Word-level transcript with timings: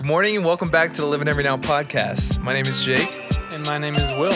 Good 0.00 0.06
morning 0.06 0.34
and 0.36 0.46
welcome 0.46 0.70
back 0.70 0.94
to 0.94 1.02
the 1.02 1.06
Live 1.06 1.20
in 1.20 1.28
Every 1.28 1.44
Now 1.44 1.58
podcast. 1.58 2.40
My 2.40 2.54
name 2.54 2.64
is 2.64 2.82
Jake, 2.82 3.10
And 3.50 3.66
my 3.66 3.76
name 3.76 3.96
is 3.96 4.10
Will. 4.12 4.32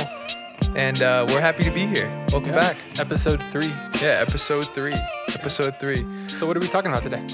and 0.76 1.02
uh, 1.02 1.24
we're 1.30 1.40
happy 1.40 1.64
to 1.64 1.70
be 1.70 1.86
here. 1.86 2.06
Welcome 2.32 2.50
Yeah. 2.50 2.60
back. 2.60 3.00
Episode 3.00 3.42
three. 3.50 3.68
Yeah, 4.02 4.20
episode 4.20 4.66
three. 4.74 4.92
Episode 5.32 5.80
three. 5.80 6.04
So, 6.28 6.46
what 6.46 6.58
are 6.58 6.60
we 6.60 6.68
talking 6.68 6.90
about 6.90 7.02
today? 7.02 7.24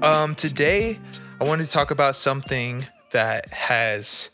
Um, 0.00 0.36
today, 0.36 1.00
I 1.40 1.44
wanted 1.44 1.64
to 1.64 1.72
talk 1.72 1.90
about 1.90 2.14
something 2.14 2.86
that 3.10 3.48
has 3.52 4.30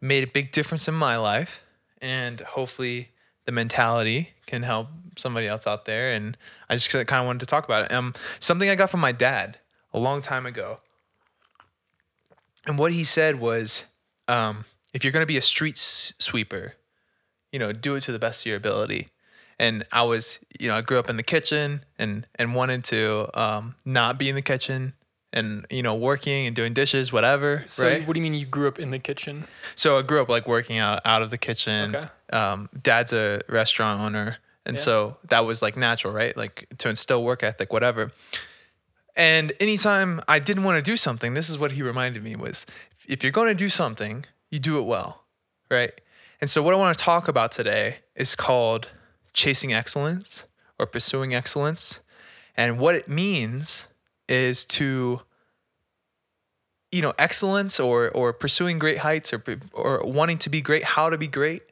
made 0.00 0.24
a 0.24 0.28
big 0.28 0.50
difference 0.52 0.88
in 0.88 0.94
my 0.94 1.18
life, 1.18 1.64
and 2.00 2.40
hopefully, 2.40 3.10
the 3.44 3.52
mentality 3.52 4.30
can 4.46 4.62
help 4.62 4.88
somebody 5.16 5.46
else 5.46 5.66
out 5.66 5.84
there. 5.84 6.12
And 6.12 6.38
I 6.70 6.76
just 6.76 6.88
kind 6.90 7.10
of 7.20 7.26
wanted 7.26 7.40
to 7.40 7.46
talk 7.46 7.66
about 7.66 7.84
it. 7.84 7.92
Um, 7.92 8.14
something 8.40 8.70
I 8.70 8.74
got 8.74 8.88
from 8.88 9.00
my 9.00 9.12
dad 9.12 9.58
a 9.92 9.98
long 9.98 10.22
time 10.22 10.46
ago, 10.46 10.78
and 12.66 12.78
what 12.78 12.92
he 12.92 13.04
said 13.04 13.38
was, 13.40 13.84
um, 14.28 14.64
if 14.92 15.04
you're 15.04 15.12
going 15.12 15.22
to 15.22 15.26
be 15.26 15.36
a 15.36 15.42
street 15.42 15.76
sweeper, 15.76 16.74
you 17.52 17.58
know, 17.58 17.72
do 17.72 17.94
it 17.94 18.02
to 18.02 18.12
the 18.12 18.18
best 18.18 18.42
of 18.42 18.46
your 18.46 18.56
ability. 18.56 19.06
And 19.58 19.84
I 19.92 20.02
was, 20.02 20.38
you 20.58 20.68
know, 20.68 20.76
I 20.76 20.82
grew 20.82 20.98
up 20.98 21.08
in 21.08 21.16
the 21.16 21.22
kitchen 21.22 21.84
and 21.98 22.26
and 22.34 22.54
wanted 22.54 22.84
to 22.86 23.28
um, 23.34 23.74
not 23.84 24.18
be 24.18 24.28
in 24.28 24.34
the 24.34 24.42
kitchen 24.42 24.92
and 25.32 25.66
you 25.70 25.82
know 25.82 25.94
working 25.94 26.46
and 26.46 26.54
doing 26.54 26.74
dishes, 26.74 27.12
whatever. 27.12 27.62
So, 27.66 27.86
right. 27.86 28.06
what 28.06 28.14
do 28.14 28.20
you 28.20 28.22
mean 28.22 28.34
you 28.34 28.46
grew 28.46 28.68
up 28.68 28.78
in 28.78 28.90
the 28.90 28.98
kitchen? 28.98 29.46
So 29.74 29.98
I 29.98 30.02
grew 30.02 30.20
up 30.20 30.28
like 30.28 30.46
working 30.46 30.78
out 30.78 31.00
out 31.04 31.22
of 31.22 31.30
the 31.30 31.38
kitchen. 31.38 31.94
Okay. 31.96 32.08
Um, 32.32 32.68
dad's 32.82 33.12
a 33.12 33.40
restaurant 33.48 34.00
owner, 34.00 34.38
and 34.64 34.76
Yeah. 34.76 34.82
so 34.82 35.16
that 35.28 35.46
was 35.46 35.62
like 35.62 35.76
natural, 35.76 36.12
right? 36.12 36.36
Like 36.36 36.66
to 36.78 36.88
instill 36.88 37.22
work 37.22 37.42
ethic, 37.42 37.72
whatever. 37.72 38.12
And 39.16 39.52
anytime 39.60 40.20
I 40.28 40.38
didn't 40.38 40.64
want 40.64 40.76
to 40.76 40.82
do 40.82 40.96
something, 40.96 41.34
this 41.34 41.48
is 41.48 41.58
what 41.58 41.72
he 41.72 41.82
reminded 41.82 42.22
me 42.22 42.36
was 42.36 42.66
if 43.08 43.22
you're 43.22 43.32
going 43.32 43.48
to 43.48 43.54
do 43.54 43.68
something, 43.68 44.26
you 44.50 44.58
do 44.58 44.78
it 44.78 44.82
well, 44.82 45.24
right? 45.70 45.92
And 46.40 46.50
so 46.50 46.62
what 46.62 46.74
I 46.74 46.76
want 46.76 46.96
to 46.96 47.02
talk 47.02 47.28
about 47.28 47.50
today 47.50 47.96
is 48.14 48.34
called 48.34 48.90
chasing 49.32 49.72
excellence 49.72 50.44
or 50.78 50.86
pursuing 50.86 51.34
excellence. 51.34 52.00
And 52.56 52.78
what 52.78 52.94
it 52.94 53.08
means 53.08 53.88
is 54.28 54.64
to 54.64 55.20
you 56.92 57.02
know 57.02 57.12
excellence 57.18 57.80
or 57.80 58.10
or 58.10 58.32
pursuing 58.32 58.78
great 58.78 58.98
heights 58.98 59.32
or 59.32 59.42
or 59.72 60.04
wanting 60.04 60.38
to 60.38 60.50
be 60.50 60.60
great 60.60 60.84
how 60.84 61.10
to 61.10 61.18
be 61.18 61.26
great 61.26 61.62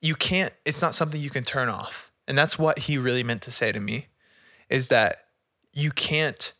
you 0.00 0.14
can't 0.14 0.52
it's 0.64 0.82
not 0.82 0.94
something 0.94 1.20
you 1.20 1.30
can 1.30 1.44
turn 1.44 1.68
off 1.68 2.10
and 2.26 2.36
that's 2.36 2.58
what 2.58 2.80
he 2.80 2.98
really 2.98 3.22
meant 3.22 3.42
to 3.42 3.52
say 3.52 3.72
to 3.72 3.78
me 3.80 4.06
is 4.68 4.88
that 4.88 5.26
you 5.72 5.90
can't 5.90 6.54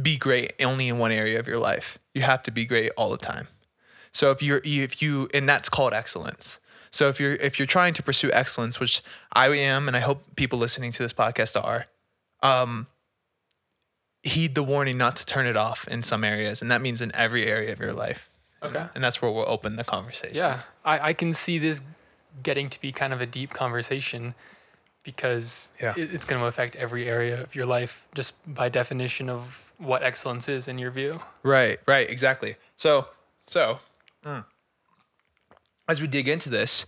be 0.00 0.16
great 0.16 0.52
only 0.60 0.88
in 0.88 0.98
one 0.98 1.12
area 1.12 1.38
of 1.38 1.46
your 1.46 1.58
life. 1.58 1.98
You 2.14 2.22
have 2.22 2.42
to 2.44 2.50
be 2.50 2.64
great 2.64 2.90
all 2.96 3.10
the 3.10 3.16
time. 3.16 3.48
So 4.12 4.30
if 4.30 4.42
you're 4.42 4.60
if 4.64 5.02
you 5.02 5.28
and 5.34 5.48
that's 5.48 5.68
called 5.68 5.92
excellence. 5.92 6.58
So 6.90 7.08
if 7.08 7.20
you're 7.20 7.34
if 7.34 7.58
you're 7.58 7.66
trying 7.66 7.94
to 7.94 8.02
pursue 8.02 8.32
excellence 8.32 8.80
which 8.80 9.02
i 9.32 9.46
am 9.48 9.88
and 9.88 9.96
i 9.96 10.00
hope 10.00 10.24
people 10.36 10.58
listening 10.58 10.90
to 10.92 11.02
this 11.02 11.12
podcast 11.12 11.62
are 11.62 11.84
um 12.42 12.86
heed 14.22 14.54
the 14.54 14.62
warning 14.62 14.96
not 14.96 15.14
to 15.16 15.26
turn 15.26 15.46
it 15.46 15.56
off 15.56 15.86
in 15.88 16.02
some 16.02 16.24
areas 16.24 16.62
and 16.62 16.70
that 16.70 16.80
means 16.80 17.02
in 17.02 17.14
every 17.14 17.46
area 17.46 17.72
of 17.72 17.78
your 17.78 17.92
life. 17.92 18.30
Okay. 18.60 18.86
and 18.94 19.04
that's 19.04 19.22
where 19.22 19.30
we'll 19.30 19.48
open 19.48 19.76
the 19.76 19.84
conversation. 19.84 20.34
Yeah, 20.34 20.62
I, 20.84 21.10
I 21.10 21.12
can 21.12 21.32
see 21.32 21.58
this 21.58 21.80
getting 22.42 22.68
to 22.70 22.80
be 22.80 22.90
kind 22.90 23.12
of 23.12 23.20
a 23.20 23.26
deep 23.26 23.50
conversation 23.50 24.34
because 25.12 25.72
Yeah. 25.80 25.94
it, 25.96 26.12
it's 26.12 26.26
going 26.26 26.38
to 26.38 26.46
affect 26.46 26.76
every 26.76 27.08
area 27.08 27.40
of 27.42 27.54
your 27.54 27.64
life 27.64 28.06
just 28.14 28.34
by 28.46 28.68
definition 28.68 29.30
of 29.30 29.72
what 29.78 30.02
excellence 30.02 30.50
is 30.50 30.68
in 30.68 30.76
your 30.78 30.90
view. 30.90 31.22
Right, 31.42 31.80
right, 31.86 32.10
exactly. 32.10 32.56
So, 32.76 33.08
so 33.46 33.80
mm, 34.22 34.44
as 35.88 36.02
we 36.02 36.08
dig 36.08 36.28
into 36.28 36.50
this, 36.50 36.84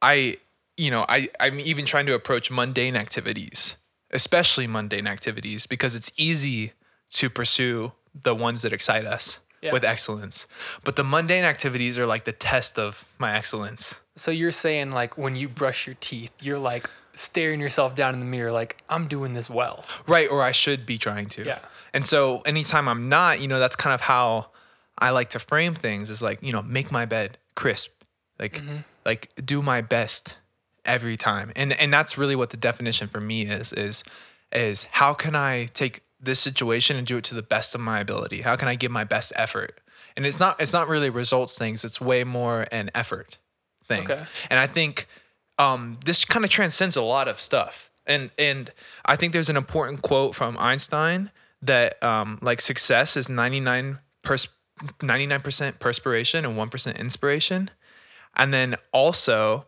I, 0.00 0.36
you 0.76 0.92
know, 0.92 1.04
I, 1.08 1.30
I'm 1.40 1.58
even 1.58 1.84
trying 1.84 2.06
to 2.06 2.14
approach 2.14 2.48
mundane 2.48 2.94
activities, 2.94 3.76
especially 4.12 4.68
mundane 4.68 5.08
activities, 5.08 5.66
because 5.66 5.96
it's 5.96 6.12
easy 6.16 6.74
to 7.14 7.28
pursue 7.28 7.90
the 8.22 8.36
ones 8.36 8.62
that 8.62 8.72
excite 8.72 9.04
us 9.04 9.40
Yeah. 9.62 9.72
with 9.72 9.84
excellence. 9.84 10.46
But 10.84 10.94
the 10.94 11.02
mundane 11.02 11.42
activities 11.44 11.98
are 11.98 12.06
like 12.06 12.22
the 12.24 12.32
test 12.52 12.78
of 12.78 13.04
my 13.18 13.34
excellence. 13.34 13.98
So, 14.16 14.30
you're 14.30 14.52
saying, 14.52 14.92
like, 14.92 15.18
when 15.18 15.36
you 15.36 15.48
brush 15.48 15.86
your 15.86 15.96
teeth, 16.00 16.32
you're 16.40 16.58
like 16.58 16.88
staring 17.14 17.60
yourself 17.60 17.94
down 17.94 18.14
in 18.14 18.20
the 18.20 18.26
mirror, 18.26 18.52
like, 18.52 18.82
I'm 18.88 19.08
doing 19.08 19.34
this 19.34 19.48
well. 19.48 19.84
Right, 20.06 20.28
or 20.30 20.42
I 20.42 20.52
should 20.52 20.84
be 20.84 20.98
trying 20.98 21.26
to. 21.26 21.44
Yeah. 21.44 21.60
And 21.92 22.06
so 22.06 22.40
anytime 22.40 22.88
I'm 22.88 23.08
not, 23.08 23.40
you 23.40 23.48
know, 23.48 23.58
that's 23.58 23.76
kind 23.76 23.94
of 23.94 24.00
how 24.00 24.48
I 24.98 25.10
like 25.10 25.30
to 25.30 25.38
frame 25.38 25.74
things 25.74 26.10
is 26.10 26.22
like, 26.22 26.42
you 26.42 26.52
know, 26.52 26.62
make 26.62 26.92
my 26.92 27.04
bed 27.04 27.38
crisp. 27.54 28.02
Like 28.38 28.54
mm-hmm. 28.54 28.78
like 29.04 29.32
do 29.44 29.62
my 29.62 29.80
best 29.80 30.34
every 30.84 31.16
time. 31.16 31.52
And 31.56 31.72
and 31.72 31.92
that's 31.92 32.18
really 32.18 32.36
what 32.36 32.50
the 32.50 32.56
definition 32.56 33.08
for 33.08 33.20
me 33.20 33.42
is 33.42 33.72
is 33.72 34.04
is 34.52 34.84
how 34.92 35.14
can 35.14 35.36
I 35.36 35.66
take 35.66 36.02
this 36.20 36.40
situation 36.40 36.96
and 36.96 37.06
do 37.06 37.18
it 37.18 37.24
to 37.24 37.34
the 37.34 37.42
best 37.42 37.74
of 37.74 37.80
my 37.80 38.00
ability? 38.00 38.42
How 38.42 38.56
can 38.56 38.68
I 38.68 38.74
give 38.74 38.90
my 38.90 39.04
best 39.04 39.32
effort? 39.36 39.80
And 40.16 40.26
it's 40.26 40.40
not 40.40 40.60
it's 40.60 40.72
not 40.72 40.88
really 40.88 41.10
results 41.10 41.56
things, 41.56 41.84
it's 41.84 42.00
way 42.00 42.24
more 42.24 42.66
an 42.72 42.90
effort 42.94 43.38
thing. 43.88 44.10
Okay. 44.10 44.24
And 44.50 44.58
I 44.58 44.66
think 44.66 45.06
um, 45.58 45.98
this 46.04 46.24
kind 46.24 46.44
of 46.44 46.50
transcends 46.50 46.96
a 46.96 47.02
lot 47.02 47.28
of 47.28 47.40
stuff. 47.40 47.90
And 48.06 48.30
and 48.38 48.70
I 49.06 49.16
think 49.16 49.32
there's 49.32 49.48
an 49.48 49.56
important 49.56 50.02
quote 50.02 50.34
from 50.34 50.58
Einstein 50.58 51.30
that 51.62 52.02
um, 52.02 52.38
like 52.42 52.60
success 52.60 53.16
is 53.16 53.28
99 53.28 53.98
pers- 54.22 54.48
99% 54.98 55.78
perspiration 55.78 56.44
and 56.44 56.56
1% 56.56 56.98
inspiration. 56.98 57.70
And 58.36 58.52
then 58.52 58.76
also 58.92 59.66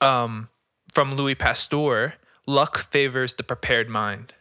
um, 0.00 0.48
from 0.92 1.14
Louis 1.14 1.34
Pasteur, 1.34 2.14
luck 2.46 2.90
favors 2.90 3.34
the 3.34 3.42
prepared 3.42 3.88
mind. 3.88 4.34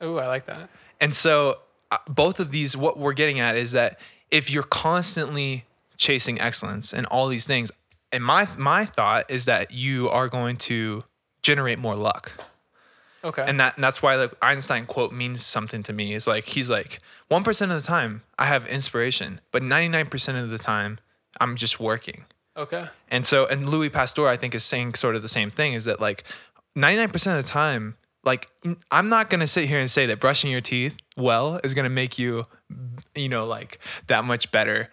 Oh, 0.00 0.16
I 0.16 0.26
like 0.26 0.44
that. 0.44 0.68
And 1.00 1.14
so 1.14 1.58
uh, 1.90 1.98
both 2.08 2.38
of 2.40 2.50
these, 2.50 2.76
what 2.76 2.98
we're 2.98 3.14
getting 3.14 3.40
at 3.40 3.56
is 3.56 3.72
that 3.72 3.98
if 4.30 4.50
you're 4.50 4.62
constantly 4.62 5.64
chasing 5.96 6.40
excellence 6.40 6.92
and 6.92 7.06
all 7.06 7.28
these 7.28 7.46
things, 7.46 7.72
and 8.12 8.24
my 8.24 8.48
my 8.56 8.84
thought 8.84 9.30
is 9.30 9.44
that 9.46 9.70
you 9.70 10.08
are 10.08 10.28
going 10.28 10.56
to 10.56 11.02
generate 11.42 11.78
more 11.78 11.96
luck. 11.96 12.32
Okay. 13.24 13.44
And 13.46 13.58
that 13.60 13.76
and 13.76 13.84
that's 13.84 14.00
why 14.00 14.16
the 14.16 14.30
Einstein 14.40 14.86
quote 14.86 15.12
means 15.12 15.44
something 15.44 15.82
to 15.84 15.92
me. 15.92 16.14
Is 16.14 16.26
like 16.26 16.44
he's 16.44 16.70
like 16.70 17.00
one 17.28 17.42
percent 17.42 17.72
of 17.72 17.80
the 17.80 17.86
time 17.86 18.22
I 18.38 18.46
have 18.46 18.66
inspiration, 18.68 19.40
but 19.50 19.62
ninety 19.62 19.88
nine 19.88 20.06
percent 20.06 20.38
of 20.38 20.50
the 20.50 20.58
time 20.58 20.98
I'm 21.40 21.56
just 21.56 21.78
working. 21.80 22.24
okay. 22.56 22.86
And 23.10 23.26
so, 23.26 23.46
and 23.46 23.68
Louis 23.68 23.90
Pasteur, 23.90 24.26
I 24.26 24.36
think, 24.36 24.54
is 24.54 24.64
saying 24.64 24.94
sort 24.94 25.14
of 25.14 25.22
the 25.22 25.28
same 25.28 25.50
thing 25.50 25.74
is 25.74 25.84
that 25.84 26.00
like 26.00 26.24
99% 26.76 27.14
of 27.38 27.44
the 27.44 27.48
time, 27.48 27.96
like, 28.24 28.48
I'm 28.90 29.08
not 29.08 29.30
going 29.30 29.40
to 29.40 29.46
sit 29.46 29.68
here 29.68 29.78
and 29.78 29.90
say 29.90 30.06
that 30.06 30.20
brushing 30.20 30.50
your 30.50 30.60
teeth 30.60 30.96
well 31.16 31.60
is 31.62 31.74
going 31.74 31.84
to 31.84 31.90
make 31.90 32.18
you, 32.18 32.46
you 33.14 33.28
know, 33.28 33.46
like 33.46 33.78
that 34.08 34.24
much 34.24 34.50
better, 34.50 34.90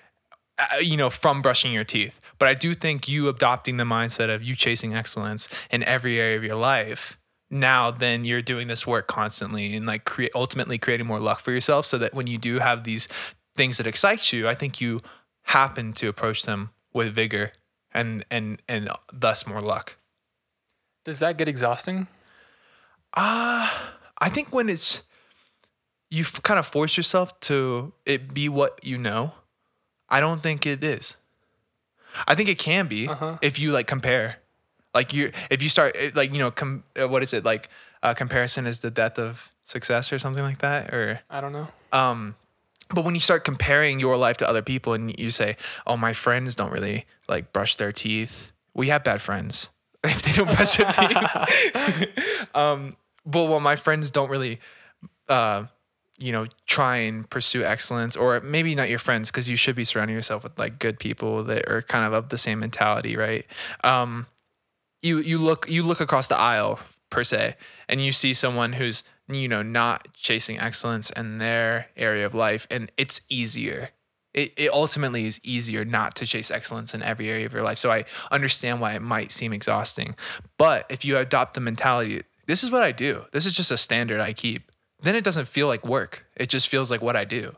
you 0.81 0.97
know, 0.97 1.09
from 1.09 1.41
brushing 1.41 1.71
your 1.71 1.83
teeth. 1.83 2.19
But 2.39 2.47
I 2.47 2.53
do 2.53 2.73
think 2.73 3.07
you 3.07 3.27
adopting 3.27 3.77
the 3.77 3.83
mindset 3.83 4.33
of 4.33 4.43
you 4.43 4.55
chasing 4.55 4.93
excellence 4.93 5.49
in 5.69 5.83
every 5.83 6.19
area 6.19 6.37
of 6.37 6.43
your 6.43 6.55
life. 6.55 7.17
Now, 7.49 7.91
then 7.91 8.25
you're 8.25 8.41
doing 8.41 8.67
this 8.67 8.87
work 8.87 9.07
constantly 9.07 9.75
and 9.75 9.85
like 9.85 10.05
create 10.05 10.31
ultimately 10.33 10.77
creating 10.77 11.07
more 11.07 11.19
luck 11.19 11.39
for 11.39 11.51
yourself 11.51 11.85
so 11.85 11.97
that 11.97 12.13
when 12.13 12.27
you 12.27 12.37
do 12.37 12.59
have 12.59 12.83
these 12.83 13.07
things 13.55 13.77
that 13.77 13.87
excite 13.87 14.33
you, 14.33 14.47
I 14.47 14.55
think 14.55 14.81
you 14.81 15.01
happen 15.43 15.93
to 15.93 16.07
approach 16.07 16.43
them 16.43 16.71
with 16.93 17.13
vigor 17.13 17.51
and 17.91 18.25
and 18.31 18.61
and 18.67 18.89
thus 19.13 19.45
more 19.45 19.61
luck. 19.61 19.97
Does 21.03 21.19
that 21.19 21.37
get 21.37 21.47
exhausting? 21.47 22.07
uh 23.13 23.69
I 24.17 24.29
think 24.29 24.53
when 24.53 24.69
it's 24.69 25.03
you 26.09 26.23
kind 26.23 26.59
of 26.59 26.65
force 26.65 26.97
yourself 26.97 27.39
to 27.41 27.93
it 28.05 28.33
be 28.33 28.49
what 28.49 28.79
you 28.83 28.97
know, 28.97 29.33
I 30.15 30.19
don't 30.21 30.41
think 30.41 30.65
it 30.65 30.83
is. 30.83 31.17
I 32.27 32.35
think 32.35 32.47
it 32.49 32.57
can 32.57 32.87
be 32.87 33.07
Uh-huh. 33.07 33.37
if 33.41 33.59
you 33.59 33.71
like 33.77 33.87
compare. 33.87 34.37
Like 34.93 35.13
you 35.13 35.31
if 35.49 35.61
you 35.63 35.69
start 35.69 35.95
eh, 35.99 36.11
like 36.15 36.31
you 36.31 36.39
know 36.39 36.51
com- 36.51 36.83
uh, 36.99 37.07
what 37.07 37.21
is 37.23 37.33
it 37.33 37.43
like 37.43 37.67
uh, 38.01 38.13
comparison 38.13 38.65
is 38.65 38.79
the 38.79 38.89
death 38.91 39.19
of 39.19 39.49
success 39.63 40.13
or 40.13 40.19
something 40.19 40.43
like 40.43 40.59
that 40.59 40.93
or 40.93 41.19
I 41.29 41.41
don't 41.41 41.51
know. 41.51 41.67
um 41.91 42.35
but 42.93 43.03
when 43.03 43.15
you 43.15 43.21
start 43.21 43.43
comparing 43.43 43.99
your 43.99 44.15
life 44.15 44.37
to 44.37 44.47
other 44.47 44.61
people 44.61 44.93
and 44.93 45.11
you 45.19 45.31
say 45.31 45.57
oh 45.87 45.97
my 45.97 46.13
friends 46.13 46.55
don't 46.55 46.71
really 46.71 47.05
like 47.27 47.51
brush 47.51 47.75
their 47.75 47.91
teeth 47.91 48.51
we 48.73 48.87
have 48.93 49.03
bad 49.03 49.21
friends 49.21 49.69
if 50.05 50.21
they 50.21 50.31
don't 50.37 50.47
brush 50.55 50.77
their 50.77 50.93
teeth 50.93 52.49
um 52.55 52.93
but 53.25 53.45
well 53.49 53.59
my 53.59 53.75
friends 53.75 54.11
don't 54.11 54.29
really 54.29 54.59
uh 55.27 55.65
you 56.17 56.31
know 56.31 56.45
try 56.65 56.97
and 56.97 57.29
pursue 57.29 57.63
excellence 57.63 58.15
or 58.15 58.39
maybe 58.41 58.73
not 58.75 58.89
your 58.89 58.99
friends 58.99 59.29
because 59.29 59.49
you 59.49 59.55
should 59.55 59.75
be 59.75 59.83
surrounding 59.83 60.15
yourself 60.15 60.43
with 60.43 60.57
like 60.57 60.79
good 60.79 60.99
people 60.99 61.43
that 61.43 61.67
are 61.69 61.81
kind 61.81 62.05
of 62.05 62.13
of 62.13 62.29
the 62.29 62.37
same 62.37 62.59
mentality 62.59 63.15
right 63.15 63.45
um 63.83 64.25
you 65.01 65.19
you 65.19 65.37
look 65.37 65.69
you 65.69 65.83
look 65.83 65.99
across 65.99 66.27
the 66.27 66.37
aisle 66.37 66.79
per 67.09 67.23
se 67.23 67.55
and 67.89 68.03
you 68.03 68.11
see 68.11 68.33
someone 68.33 68.73
who's 68.73 69.03
you 69.27 69.47
know 69.47 69.61
not 69.61 70.07
chasing 70.13 70.59
excellence 70.59 71.09
in 71.11 71.37
their 71.37 71.87
area 71.97 72.25
of 72.25 72.33
life 72.33 72.67
and 72.71 72.91
it's 72.97 73.21
easier 73.29 73.89
it, 74.35 74.51
it 74.57 74.73
ultimately 74.73 75.25
is 75.25 75.39
easier 75.43 75.85
not 75.85 76.15
to 76.15 76.25
chase 76.25 76.51
excellence 76.51 76.93
in 76.93 77.01
every 77.01 77.29
area 77.29 77.45
of 77.45 77.53
your 77.53 77.63
life. 77.63 77.77
So 77.77 77.89
I 77.89 78.03
understand 78.31 78.81
why 78.81 78.93
it 78.93 79.01
might 79.01 79.31
seem 79.31 79.53
exhausting. 79.53 80.13
But 80.57 80.85
if 80.89 81.05
you 81.05 81.17
adopt 81.17 81.53
the 81.53 81.61
mentality, 81.61 82.21
this 82.45 82.61
is 82.61 82.69
what 82.69 82.83
I 82.83 82.91
do, 82.91 83.25
this 83.31 83.45
is 83.45 83.55
just 83.55 83.71
a 83.71 83.77
standard 83.77 84.19
I 84.19 84.33
keep, 84.33 84.69
then 85.05 85.15
it 85.15 85.23
doesn't 85.23 85.47
feel 85.47 85.67
like 85.67 85.85
work. 85.85 86.25
It 86.35 86.49
just 86.49 86.67
feels 86.67 86.91
like 86.91 87.01
what 87.01 87.15
I 87.15 87.25
do, 87.25 87.53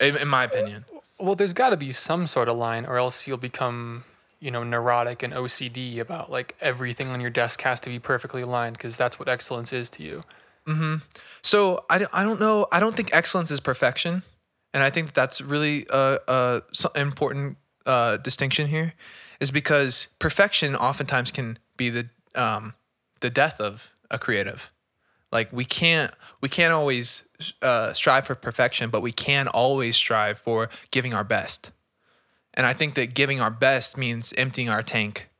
in, 0.00 0.16
in 0.16 0.28
my 0.28 0.44
opinion. 0.44 0.84
Well, 1.18 1.34
there's 1.34 1.52
got 1.52 1.70
to 1.70 1.76
be 1.76 1.92
some 1.92 2.26
sort 2.26 2.48
of 2.48 2.56
line, 2.56 2.84
or 2.84 2.96
else 2.98 3.26
you'll 3.28 3.36
become, 3.36 4.04
you 4.40 4.50
know, 4.50 4.64
neurotic 4.64 5.22
and 5.22 5.32
OCD 5.32 5.98
about 5.98 6.30
like 6.30 6.56
everything 6.60 7.08
on 7.08 7.20
your 7.20 7.30
desk 7.30 7.62
has 7.62 7.78
to 7.80 7.90
be 7.90 7.98
perfectly 7.98 8.42
aligned 8.42 8.76
because 8.76 8.96
that's 8.96 9.18
what 9.18 9.28
excellence 9.28 9.72
is 9.72 9.88
to 9.90 10.02
you. 10.02 10.22
Hmm. 10.66 10.96
So 11.42 11.84
I, 11.90 11.98
don't- 11.98 12.10
I 12.14 12.22
don't 12.22 12.40
know. 12.40 12.66
I 12.72 12.80
don't 12.80 12.96
think 12.96 13.10
excellence 13.12 13.50
is 13.50 13.60
perfection, 13.60 14.22
and 14.74 14.82
I 14.82 14.90
think 14.90 15.12
that's 15.12 15.40
really 15.40 15.86
a, 15.90 16.18
a 16.28 16.62
important 16.96 17.56
uh, 17.86 18.16
distinction 18.18 18.68
here, 18.68 18.94
is 19.40 19.50
because 19.50 20.08
perfection 20.18 20.74
oftentimes 20.76 21.30
can 21.32 21.58
be 21.76 21.90
the 21.90 22.08
um, 22.34 22.74
the 23.20 23.30
death 23.30 23.60
of 23.60 23.92
a 24.10 24.18
creative. 24.18 24.72
Like 25.32 25.52
we 25.52 25.64
can't 25.64 26.12
we 26.40 26.48
can't 26.48 26.72
always 26.72 27.24
uh, 27.62 27.92
strive 27.94 28.26
for 28.26 28.34
perfection, 28.34 28.90
but 28.90 29.00
we 29.00 29.12
can 29.12 29.48
always 29.48 29.96
strive 29.96 30.38
for 30.38 30.68
giving 30.90 31.14
our 31.14 31.24
best. 31.24 31.72
And 32.54 32.66
I 32.66 32.74
think 32.74 32.94
that 32.94 33.14
giving 33.14 33.40
our 33.40 33.50
best 33.50 33.96
means 33.96 34.34
emptying 34.36 34.68
our 34.68 34.82
tank 34.82 35.30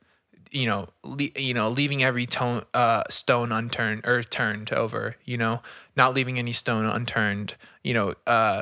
you 0.53 0.67
know, 0.67 0.87
le- 1.03 1.31
you 1.35 1.53
know, 1.53 1.67
leaving 1.67 2.03
every 2.03 2.25
tone, 2.25 2.61
uh, 2.73 3.03
stone 3.09 3.51
unturned 3.51 4.05
or 4.05 4.21
turned 4.21 4.71
over, 4.71 5.15
you 5.25 5.37
know, 5.37 5.61
not 5.97 6.13
leaving 6.13 6.37
any 6.37 6.53
stone 6.53 6.85
unturned, 6.85 7.55
you 7.83 7.93
know, 7.93 8.13
uh, 8.27 8.61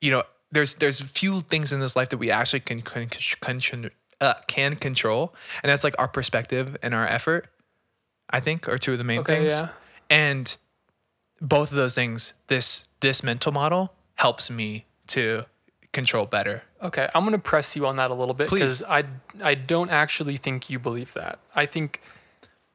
you 0.00 0.10
know, 0.10 0.22
there's 0.52 0.74
there's 0.74 1.00
few 1.00 1.40
things 1.40 1.72
in 1.72 1.80
this 1.80 1.96
life 1.96 2.10
that 2.10 2.18
we 2.18 2.30
actually 2.30 2.60
can 2.60 2.82
can 2.82 3.08
can, 3.08 3.90
uh, 4.20 4.34
can 4.46 4.76
control, 4.76 5.34
and 5.62 5.70
that's 5.70 5.82
like 5.82 5.94
our 5.98 6.06
perspective 6.08 6.76
and 6.82 6.94
our 6.94 7.06
effort. 7.06 7.48
I 8.28 8.40
think 8.40 8.68
are 8.68 8.78
two 8.78 8.92
of 8.92 8.98
the 8.98 9.04
main 9.04 9.20
Okay, 9.20 9.40
things, 9.40 9.52
yeah. 9.52 9.68
And 10.10 10.56
both 11.40 11.70
of 11.70 11.76
those 11.76 11.94
things, 11.94 12.34
this 12.46 12.86
this 13.00 13.22
mental 13.22 13.52
model 13.52 13.92
helps 14.14 14.50
me 14.50 14.86
to 15.08 15.44
control 15.92 16.26
better. 16.26 16.62
Okay, 16.82 17.08
I'm 17.14 17.24
gonna 17.24 17.38
press 17.38 17.76
you 17.76 17.86
on 17.86 17.96
that 17.96 18.10
a 18.10 18.14
little 18.14 18.34
bit 18.34 18.50
because 18.50 18.82
I 18.82 19.04
I 19.42 19.54
don't 19.54 19.90
actually 19.90 20.36
think 20.36 20.70
you 20.70 20.78
believe 20.78 21.12
that. 21.14 21.38
I 21.54 21.66
think 21.66 22.00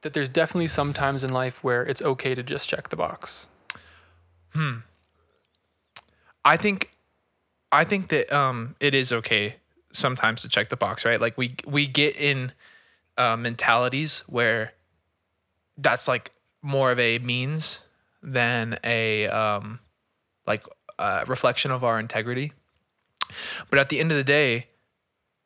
that 0.02 0.12
there's 0.12 0.28
definitely 0.28 0.68
some 0.68 0.92
times 0.92 1.24
in 1.24 1.32
life 1.32 1.62
where 1.62 1.82
it's 1.82 2.02
okay 2.02 2.34
to 2.34 2.42
just 2.42 2.68
check 2.68 2.88
the 2.88 2.96
box. 2.96 3.48
Hmm. 4.52 4.78
I 6.44 6.56
think 6.56 6.90
I 7.70 7.84
think 7.84 8.08
that 8.08 8.32
um 8.32 8.74
it 8.80 8.94
is 8.94 9.12
okay 9.12 9.56
sometimes 9.92 10.42
to 10.42 10.48
check 10.48 10.68
the 10.68 10.76
box, 10.76 11.04
right? 11.04 11.20
Like 11.20 11.38
we 11.38 11.54
we 11.66 11.86
get 11.86 12.16
in 12.16 12.52
uh, 13.16 13.36
mentalities 13.36 14.24
where 14.26 14.72
that's 15.78 16.08
like 16.08 16.30
more 16.62 16.90
of 16.90 16.98
a 16.98 17.18
means 17.18 17.80
than 18.22 18.78
a 18.84 19.26
um 19.28 19.80
like 20.46 20.64
uh, 20.98 21.24
reflection 21.26 21.70
of 21.70 21.84
our 21.84 21.98
integrity. 21.98 22.52
But 23.70 23.78
at 23.78 23.88
the 23.88 23.98
end 23.98 24.10
of 24.10 24.16
the 24.16 24.24
day, 24.24 24.68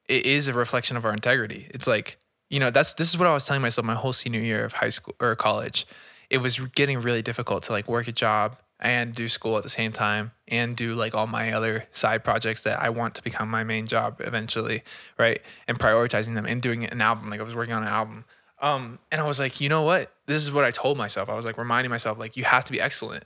it 0.09 0.27
is 0.27 0.49
a 0.49 0.53
reflection 0.53 0.97
of 0.97 1.05
our 1.05 1.13
integrity. 1.13 1.69
It's 1.71 1.87
like, 1.87 2.19
you 2.51 2.61
know, 2.61 2.71
that's 2.71 2.95
this 2.95 3.09
is 3.09 3.19
what 3.19 3.29
I 3.29 3.33
was 3.33 3.47
telling 3.47 3.63
myself 3.63 3.85
my 3.85 3.95
whole 3.95 4.13
senior 4.13 4.41
year 4.41 4.65
of 4.65 4.75
high 4.75 4.89
school 4.89 5.15
or 5.21 5.35
college. 5.35 5.87
It 6.31 6.39
was 6.39 6.59
getting 6.59 7.01
really 7.01 7.23
difficult 7.23 7.63
to 7.65 7.73
like 7.73 7.89
work 7.89 8.09
a 8.09 8.13
job 8.13 8.57
and 8.79 9.15
do 9.15 9.29
school 9.29 9.57
at 9.57 9.63
the 9.63 9.69
same 9.69 9.93
time 9.93 10.33
and 10.49 10.77
do 10.77 10.95
like 10.95 11.15
all 11.15 11.27
my 11.27 11.53
other 11.53 11.85
side 11.93 12.23
projects 12.23 12.65
that 12.65 12.81
I 12.81 12.91
want 12.91 13.15
to 13.15 13.23
become 13.23 13.49
my 13.49 13.65
main 13.65 13.87
job 13.87 14.21
eventually, 14.21 14.83
right? 15.19 15.41
And 15.67 15.79
prioritizing 15.79 16.35
them 16.35 16.45
and 16.47 16.61
doing 16.61 16.85
an 16.85 17.01
album. 17.01 17.31
Like 17.31 17.41
I 17.41 17.43
was 17.43 17.55
working 17.55 17.75
on 17.75 17.83
an 17.83 17.89
album. 17.89 18.25
Um, 18.61 18.99
and 19.11 19.21
I 19.21 19.27
was 19.27 19.39
like, 19.39 19.61
you 19.61 19.69
know 19.69 19.83
what? 19.83 20.13
This 20.27 20.43
is 20.43 20.53
what 20.53 20.65
I 20.65 20.71
told 20.71 20.99
myself. 20.99 21.29
I 21.29 21.35
was 21.35 21.47
like 21.47 21.59
reminding 21.59 21.91
myself, 21.91 22.19
like, 22.19 22.37
you 22.37 22.45
have 22.45 22.65
to 22.65 22.73
be 22.73 22.81
excellent 22.81 23.25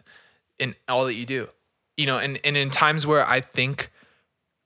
in 0.58 0.74
all 0.88 1.06
that 1.06 1.14
you 1.14 1.26
do. 1.26 1.48
You 1.96 2.06
know, 2.06 2.18
and, 2.18 2.38
and 2.44 2.56
in 2.56 2.70
times 2.70 3.06
where 3.06 3.26
I 3.26 3.40
think 3.40 3.90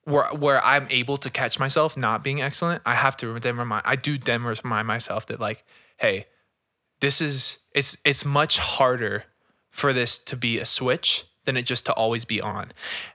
where 0.05 0.27
where 0.27 0.65
I'm 0.65 0.87
able 0.91 1.17
to 1.19 1.31
catch 1.31 1.59
myself 1.59 1.97
not 1.97 2.23
being 2.23 2.43
excellent, 2.43 2.83
I 2.85 2.95
have 2.95 3.17
to 3.19 3.39
then 3.41 3.57
remind 3.57 3.83
I 3.85 3.97
do 3.97 4.19
then 4.19 4.43
remind 4.43 4.87
myself 4.87 5.27
that 5.27 5.41
like, 5.41 5.65
hey, 5.97 6.27
this 7.01 7.21
is 7.21 7.59
it's 7.73 7.97
it's 8.05 8.25
much 8.25 8.59
harder 8.59 9.25
for 9.71 9.93
this 9.93 10.19
to 10.19 10.37
be 10.37 10.59
a 10.59 10.65
switch 10.65 11.25
than 11.45 11.57
it 11.57 11.63
just 11.63 11.87
to 11.87 11.93
always 11.93 12.25
be 12.25 12.41
on. 12.41 12.73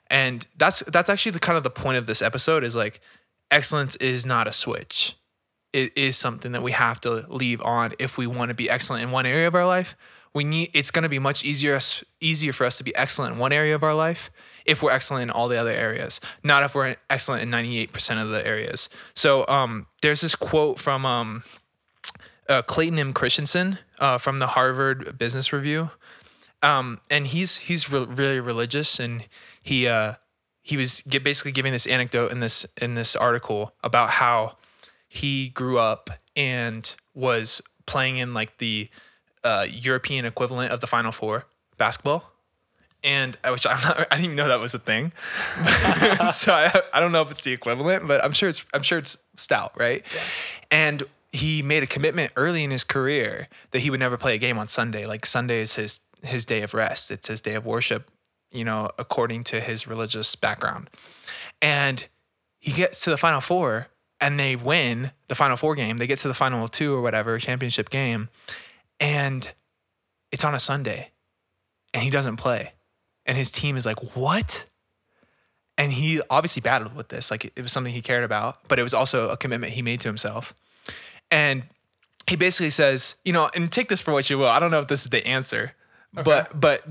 And 0.07 0.45
that's 0.57 0.79
that's 0.81 1.09
actually 1.09 1.33
the 1.33 1.39
kind 1.39 1.57
of 1.57 1.63
the 1.63 1.69
point 1.69 1.97
of 1.97 2.05
this 2.05 2.21
episode 2.21 2.63
is 2.63 2.75
like 2.75 2.99
excellence 3.51 3.95
is 3.97 4.25
not 4.25 4.47
a 4.47 4.51
switch. 4.51 5.15
It 5.73 5.97
is 5.97 6.17
something 6.17 6.51
that 6.53 6.63
we 6.63 6.71
have 6.71 6.99
to 7.01 7.25
leave 7.29 7.61
on 7.61 7.93
if 7.99 8.17
we 8.17 8.27
want 8.27 8.49
to 8.49 8.55
be 8.55 8.69
excellent 8.69 9.03
in 9.03 9.11
one 9.11 9.25
area 9.25 9.47
of 9.47 9.55
our 9.55 9.67
life. 9.67 9.95
We 10.33 10.43
need 10.43 10.71
it's 10.73 10.91
going 10.91 11.03
to 11.03 11.09
be 11.09 11.19
much 11.19 11.43
easier 11.43 11.79
easier 12.19 12.53
for 12.53 12.65
us 12.65 12.77
to 12.77 12.83
be 12.83 12.95
excellent 12.95 13.33
in 13.33 13.39
one 13.39 13.51
area 13.51 13.75
of 13.75 13.83
our 13.83 13.95
life 13.95 14.29
if 14.65 14.83
we're 14.83 14.91
excellent 14.91 15.23
in 15.23 15.29
all 15.31 15.47
the 15.47 15.57
other 15.57 15.71
areas, 15.71 16.21
not 16.43 16.63
if 16.63 16.75
we're 16.75 16.95
excellent 17.09 17.41
in 17.41 17.49
98% 17.49 18.21
of 18.21 18.29
the 18.29 18.45
areas. 18.45 18.87
So 19.15 19.47
um, 19.47 19.87
there's 20.03 20.21
this 20.21 20.35
quote 20.35 20.79
from 20.79 21.05
um, 21.07 21.43
uh, 22.47 22.61
Clayton 22.61 22.99
M. 22.99 23.13
Christensen 23.13 23.79
uh, 23.97 24.19
from 24.19 24.37
the 24.37 24.47
Harvard 24.47 25.17
Business 25.17 25.51
Review, 25.51 25.89
um, 26.61 26.99
and 27.09 27.27
he's 27.27 27.57
he's 27.57 27.91
re- 27.91 28.05
really 28.05 28.39
religious, 28.39 28.99
and 28.99 29.25
he 29.63 29.87
uh, 29.87 30.13
he 30.61 30.77
was 30.77 31.01
basically 31.01 31.51
giving 31.51 31.71
this 31.71 31.87
anecdote 31.87 32.31
in 32.31 32.39
this 32.39 32.65
in 32.81 32.93
this 32.93 33.15
article 33.15 33.73
about 33.83 34.11
how 34.11 34.57
he 35.09 35.49
grew 35.49 35.77
up 35.77 36.09
and 36.35 36.95
was 37.13 37.61
playing 37.85 38.17
in 38.17 38.33
like 38.33 38.59
the 38.59 38.89
uh, 39.43 39.65
European 39.69 40.23
equivalent 40.23 40.71
of 40.71 40.79
the 40.79 40.87
Final 40.87 41.11
Four 41.11 41.45
basketball. 41.77 42.31
And 43.03 43.37
I 43.43 43.51
which 43.51 43.65
I'm 43.65 43.81
not, 43.81 43.99
I 43.99 44.15
didn't 44.15 44.25
even 44.25 44.35
know 44.35 44.49
that 44.49 44.59
was 44.59 44.73
a 44.73 44.79
thing, 44.79 45.13
so 46.33 46.53
I, 46.53 46.81
I 46.93 46.99
don't 46.99 47.13
know 47.13 47.21
if 47.21 47.31
it's 47.31 47.43
the 47.45 47.53
equivalent, 47.53 48.07
but 48.07 48.23
I'm 48.23 48.33
sure 48.33 48.49
it's 48.49 48.65
I'm 48.73 48.83
sure 48.83 48.97
it's 48.97 49.17
stout, 49.35 49.71
right? 49.77 50.05
And 50.69 51.03
he 51.31 51.61
made 51.61 51.81
a 51.81 51.87
commitment 51.87 52.33
early 52.35 52.63
in 52.63 52.71
his 52.71 52.83
career 52.83 53.47
that 53.71 53.79
he 53.79 53.89
would 53.89 54.01
never 54.01 54.17
play 54.17 54.35
a 54.35 54.37
game 54.37 54.57
on 54.57 54.67
Sunday. 54.67 55.05
Like 55.05 55.25
Sunday 55.25 55.61
is 55.61 55.75
his 55.75 56.01
his 56.23 56.45
day 56.45 56.61
of 56.61 56.73
rest. 56.73 57.09
It's 57.09 57.29
his 57.29 57.39
day 57.39 57.55
of 57.55 57.65
worship, 57.65 58.11
you 58.51 58.65
know, 58.65 58.89
according 58.99 59.45
to 59.45 59.61
his 59.61 59.87
religious 59.87 60.35
background. 60.35 60.89
And 61.61 62.05
he 62.59 62.73
gets 62.73 63.01
to 63.05 63.09
the 63.09 63.17
final 63.17 63.39
four 63.39 63.87
and 64.21 64.39
they 64.39 64.55
win 64.55 65.11
the 65.27 65.35
final 65.35 65.57
four 65.57 65.75
game. 65.75 65.97
They 65.97 66.07
get 66.07 66.19
to 66.19 66.27
the 66.27 66.33
final 66.33 66.67
two 66.67 66.93
or 66.93 67.01
whatever 67.01 67.37
championship 67.37 67.89
game, 67.89 68.29
and 68.99 69.51
it's 70.31 70.43
on 70.43 70.53
a 70.53 70.59
Sunday, 70.59 71.11
and 71.93 72.03
he 72.03 72.09
doesn't 72.09 72.37
play, 72.37 72.73
and 73.25 73.37
his 73.37 73.51
team 73.51 73.77
is 73.77 73.85
like, 73.85 74.15
"What?" 74.15 74.65
And 75.77 75.93
he 75.93 76.21
obviously 76.29 76.61
battled 76.61 76.95
with 76.95 77.07
this, 77.07 77.31
like 77.31 77.45
it 77.45 77.61
was 77.61 77.71
something 77.71 77.93
he 77.93 78.01
cared 78.01 78.23
about, 78.23 78.67
but 78.67 78.79
it 78.79 78.83
was 78.83 78.93
also 78.93 79.29
a 79.29 79.37
commitment 79.37 79.73
he 79.73 79.81
made 79.81 80.01
to 80.01 80.09
himself. 80.09 80.53
And 81.31 81.63
he 82.27 82.35
basically 82.35 82.69
says, 82.69 83.15
you 83.23 83.31
know, 83.31 83.49
and 83.55 83.71
take 83.71 83.87
this 83.87 84.01
for 84.01 84.11
what 84.11 84.29
you 84.29 84.37
will. 84.37 84.47
I 84.47 84.59
don't 84.59 84.71
know 84.71 84.81
if 84.81 84.87
this 84.87 85.03
is 85.03 85.09
the 85.09 85.25
answer, 85.25 85.71
but 86.13 86.59
but 86.59 86.83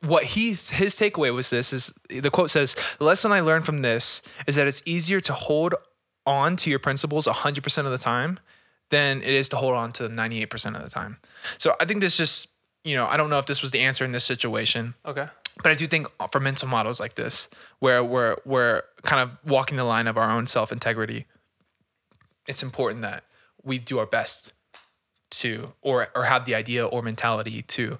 what 0.00 0.24
he's 0.24 0.70
his 0.70 0.94
takeaway 0.96 1.32
was 1.34 1.50
this 1.50 1.72
is 1.72 1.92
the 2.08 2.30
quote 2.30 2.50
says 2.50 2.76
the 2.98 3.04
lesson 3.04 3.32
i 3.32 3.40
learned 3.40 3.64
from 3.64 3.82
this 3.82 4.20
is 4.46 4.56
that 4.56 4.66
it's 4.66 4.82
easier 4.84 5.20
to 5.20 5.32
hold 5.32 5.74
on 6.26 6.56
to 6.56 6.70
your 6.70 6.78
principles 6.78 7.26
100% 7.26 7.78
of 7.84 7.90
the 7.90 7.98
time 7.98 8.38
than 8.90 9.22
it 9.22 9.30
is 9.34 9.48
to 9.50 9.56
hold 9.56 9.74
on 9.74 9.92
to 9.92 10.08
98% 10.08 10.76
of 10.76 10.82
the 10.82 10.90
time. 10.90 11.18
So 11.58 11.74
i 11.80 11.84
think 11.84 12.00
this 12.00 12.16
just 12.16 12.48
you 12.84 12.94
know 12.94 13.06
i 13.06 13.16
don't 13.16 13.30
know 13.30 13.38
if 13.38 13.46
this 13.46 13.62
was 13.62 13.70
the 13.70 13.80
answer 13.80 14.04
in 14.04 14.12
this 14.12 14.24
situation 14.24 14.94
Okay. 15.06 15.26
but 15.62 15.72
i 15.72 15.74
do 15.74 15.86
think 15.86 16.06
for 16.30 16.38
mental 16.40 16.68
models 16.68 17.00
like 17.00 17.14
this 17.14 17.48
where 17.78 18.04
we're 18.04 18.36
we're 18.44 18.82
kind 19.02 19.22
of 19.22 19.50
walking 19.50 19.76
the 19.78 19.84
line 19.84 20.06
of 20.06 20.16
our 20.18 20.30
own 20.30 20.46
self-integrity 20.46 21.24
it's 22.46 22.62
important 22.62 23.00
that 23.02 23.24
we 23.62 23.78
do 23.78 23.98
our 23.98 24.06
best 24.06 24.52
to 25.30 25.72
or 25.80 26.08
or 26.14 26.24
have 26.24 26.44
the 26.44 26.54
idea 26.54 26.86
or 26.86 27.00
mentality 27.02 27.62
to 27.62 27.98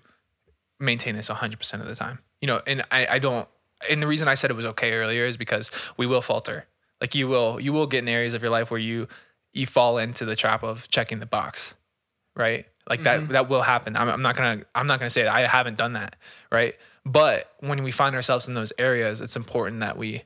maintain 0.78 1.14
this 1.16 1.31
100% 1.31 1.81
of 1.81 1.87
the 1.87 1.95
time. 1.95 2.19
You 2.43 2.49
know 2.49 2.61
and 2.66 2.83
i 2.90 3.07
i 3.16 3.19
don't 3.19 3.49
and 3.90 4.02
the 4.02 4.07
reason 4.07 4.28
i 4.28 4.35
said 4.35 4.50
it 4.50 4.54
was 4.54 4.66
okay 4.66 4.93
earlier 4.93 5.25
is 5.25 5.37
because 5.38 5.71
we 5.97 6.07
will 6.07 6.21
falter 6.21 6.66
like 7.00 7.14
you 7.14 7.28
will 7.28 7.60
you 7.60 7.72
will 7.72 7.86
get 7.86 8.02
in 8.02 8.08
areas 8.08 8.34
of 8.34 8.42
your 8.42 8.50
life 8.50 8.70
where 8.70 8.80
you 8.80 9.08
you 9.52 9.66
fall 9.66 9.98
into 9.98 10.24
the 10.24 10.36
trap 10.36 10.62
of 10.62 10.88
checking 10.88 11.20
the 11.20 11.26
box 11.26 11.76
right? 12.36 12.66
Like 12.88 13.04
that 13.04 13.20
mm-hmm. 13.20 13.32
that 13.32 13.48
will 13.48 13.62
happen. 13.62 13.96
I'm, 13.96 14.08
I'm 14.08 14.22
not 14.22 14.36
gonna 14.36 14.62
i'm 14.74 14.86
not 14.86 14.98
gonna 14.98 15.10
say 15.10 15.22
that. 15.22 15.32
I 15.32 15.46
haven't 15.46 15.78
done 15.78 15.94
that 15.94 16.16
right? 16.50 16.74
But 17.06 17.52
when 17.60 17.82
we 17.82 17.90
find 17.90 18.14
ourselves 18.14 18.48
in 18.48 18.54
those 18.54 18.72
areas 18.78 19.20
it's 19.20 19.36
important 19.36 19.80
that 19.80 19.96
we 19.96 20.22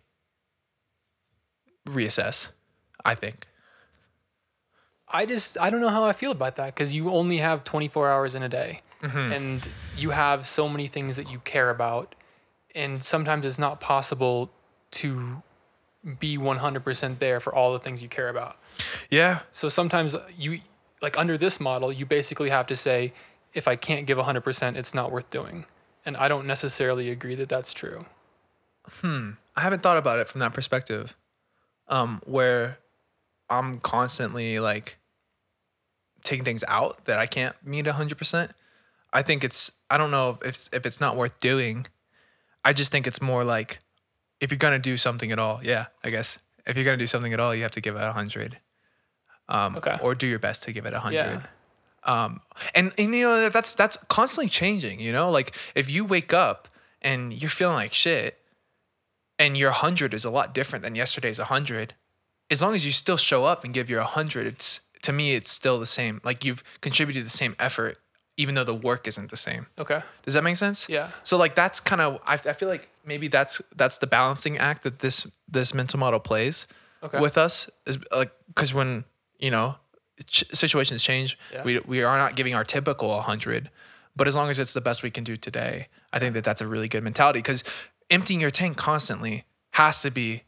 reassess 1.86 2.50
i 3.04 3.14
think. 3.14 3.46
I 5.10 5.24
just 5.24 5.58
I 5.58 5.70
don't 5.70 5.80
know 5.80 5.88
how 5.88 6.04
I 6.04 6.12
feel 6.12 6.32
about 6.32 6.56
that 6.56 6.74
because 6.74 6.94
you 6.94 7.10
only 7.10 7.38
have 7.38 7.64
24 7.64 8.10
hours 8.10 8.34
in 8.34 8.42
a 8.42 8.48
day, 8.48 8.82
mm-hmm. 9.02 9.32
and 9.32 9.68
you 9.96 10.10
have 10.10 10.46
so 10.46 10.68
many 10.68 10.86
things 10.86 11.16
that 11.16 11.30
you 11.30 11.38
care 11.40 11.70
about, 11.70 12.14
and 12.74 13.02
sometimes 13.02 13.46
it's 13.46 13.58
not 13.58 13.80
possible 13.80 14.50
to 14.90 15.42
be 16.18 16.38
100% 16.38 17.18
there 17.18 17.40
for 17.40 17.54
all 17.54 17.72
the 17.72 17.78
things 17.78 18.02
you 18.02 18.08
care 18.08 18.28
about. 18.28 18.56
Yeah. 19.10 19.40
So 19.52 19.68
sometimes 19.68 20.16
you 20.36 20.60
like 21.00 21.18
under 21.18 21.38
this 21.38 21.60
model, 21.60 21.92
you 21.92 22.06
basically 22.06 22.50
have 22.50 22.66
to 22.68 22.76
say 22.76 23.12
if 23.54 23.68
I 23.68 23.76
can't 23.76 24.06
give 24.06 24.18
100%, 24.18 24.76
it's 24.76 24.94
not 24.94 25.10
worth 25.10 25.30
doing. 25.30 25.64
And 26.04 26.16
I 26.16 26.28
don't 26.28 26.46
necessarily 26.46 27.10
agree 27.10 27.34
that 27.34 27.48
that's 27.48 27.72
true. 27.72 28.06
Hmm. 29.00 29.32
I 29.56 29.60
haven't 29.60 29.82
thought 29.82 29.96
about 29.96 30.18
it 30.18 30.28
from 30.28 30.40
that 30.40 30.54
perspective. 30.54 31.16
Um, 31.88 32.20
where 32.26 32.78
I'm 33.48 33.80
constantly 33.80 34.60
like 34.60 34.98
taking 36.22 36.44
things 36.44 36.64
out 36.68 37.06
that 37.06 37.18
I 37.18 37.26
can't 37.26 37.54
meet 37.64 37.86
hundred 37.86 38.18
percent. 38.18 38.52
I 39.12 39.22
think 39.22 39.42
it's 39.42 39.72
I 39.88 39.96
don't 39.96 40.10
know 40.10 40.30
if 40.30 40.42
it's 40.42 40.70
if 40.72 40.84
it's 40.84 41.00
not 41.00 41.16
worth 41.16 41.38
doing. 41.40 41.86
I 42.64 42.72
just 42.72 42.92
think 42.92 43.06
it's 43.06 43.22
more 43.22 43.44
like 43.44 43.78
if 44.40 44.50
you're 44.50 44.58
gonna 44.58 44.78
do 44.78 44.96
something 44.96 45.32
at 45.32 45.38
all, 45.38 45.60
yeah, 45.62 45.86
I 46.04 46.10
guess. 46.10 46.38
If 46.66 46.76
you're 46.76 46.84
gonna 46.84 46.96
do 46.96 47.06
something 47.06 47.32
at 47.32 47.40
all, 47.40 47.54
you 47.54 47.62
have 47.62 47.70
to 47.72 47.80
give 47.80 47.96
it 47.96 48.02
a 48.02 48.12
hundred. 48.12 48.58
Um, 49.48 49.76
Okay. 49.76 49.96
or 50.02 50.14
do 50.14 50.26
your 50.26 50.38
best 50.38 50.62
to 50.64 50.72
give 50.72 50.84
it 50.86 50.92
a 50.92 51.00
hundred. 51.00 51.16
Yeah. 51.40 51.42
Um, 52.04 52.40
and, 52.74 52.92
and 52.98 53.14
you 53.14 53.22
know 53.24 53.48
that's 53.48 53.74
that's 53.74 53.96
constantly 54.08 54.48
changing. 54.50 55.00
You 55.00 55.12
know, 55.12 55.30
like 55.30 55.56
if 55.74 55.90
you 55.90 56.04
wake 56.04 56.32
up 56.32 56.68
and 57.02 57.32
you're 57.32 57.50
feeling 57.50 57.74
like 57.76 57.94
shit, 57.94 58.38
and 59.38 59.56
your 59.56 59.70
100 59.70 60.14
is 60.14 60.24
a 60.24 60.30
lot 60.30 60.52
different 60.52 60.82
than 60.84 60.94
yesterday's 60.94 61.38
100 61.38 61.94
as 62.50 62.60
long 62.62 62.74
as 62.74 62.84
you 62.84 62.90
still 62.92 63.16
show 63.16 63.44
up 63.44 63.62
and 63.64 63.72
give 63.72 63.88
your 63.88 64.00
100 64.00 64.46
it's 64.46 64.80
to 65.02 65.12
me 65.12 65.34
it's 65.34 65.50
still 65.50 65.78
the 65.78 65.86
same 65.86 66.20
like 66.24 66.44
you've 66.44 66.64
contributed 66.80 67.24
the 67.24 67.30
same 67.30 67.54
effort 67.58 67.98
even 68.38 68.54
though 68.54 68.64
the 68.64 68.74
work 68.74 69.06
isn't 69.06 69.28
the 69.30 69.36
same 69.36 69.66
Okay. 69.78 70.00
does 70.24 70.32
that 70.34 70.42
make 70.44 70.56
sense 70.56 70.88
Yeah. 70.88 71.10
so 71.24 71.36
like 71.36 71.54
that's 71.54 71.80
kind 71.80 72.00
of 72.00 72.18
I, 72.26 72.34
I 72.34 72.54
feel 72.54 72.68
like 72.70 72.88
maybe 73.04 73.28
that's 73.28 73.60
that's 73.76 73.98
the 73.98 74.06
balancing 74.06 74.56
act 74.58 74.82
that 74.84 75.00
this 75.00 75.26
this 75.46 75.74
mental 75.74 75.98
model 76.00 76.20
plays 76.20 76.66
Okay. 77.02 77.20
with 77.20 77.36
us 77.36 77.68
is 77.86 77.98
like 78.10 78.32
because 78.48 78.72
when 78.72 79.04
you 79.38 79.50
know 79.50 79.76
ch- 80.26 80.44
situations 80.52 81.02
change 81.02 81.36
Yeah. 81.52 81.62
we, 81.64 81.78
we 81.80 82.02
are 82.02 82.16
not 82.18 82.34
giving 82.36 82.54
our 82.54 82.64
typical 82.64 83.08
100 83.08 83.70
but 84.16 84.26
as 84.26 84.34
long 84.34 84.48
as 84.50 84.58
it's 84.58 84.72
the 84.72 84.80
best 84.80 85.02
we 85.02 85.10
can 85.10 85.24
do 85.24 85.36
today 85.36 85.88
i 86.12 86.18
think 86.18 86.34
that 86.34 86.44
that's 86.44 86.60
a 86.60 86.66
really 86.66 86.88
good 86.88 87.02
mentality 87.04 87.38
because 87.40 87.62
emptying 88.10 88.40
your 88.40 88.50
tank 88.50 88.76
constantly 88.76 89.44
has 89.72 90.00
to 90.02 90.10
be 90.10 90.42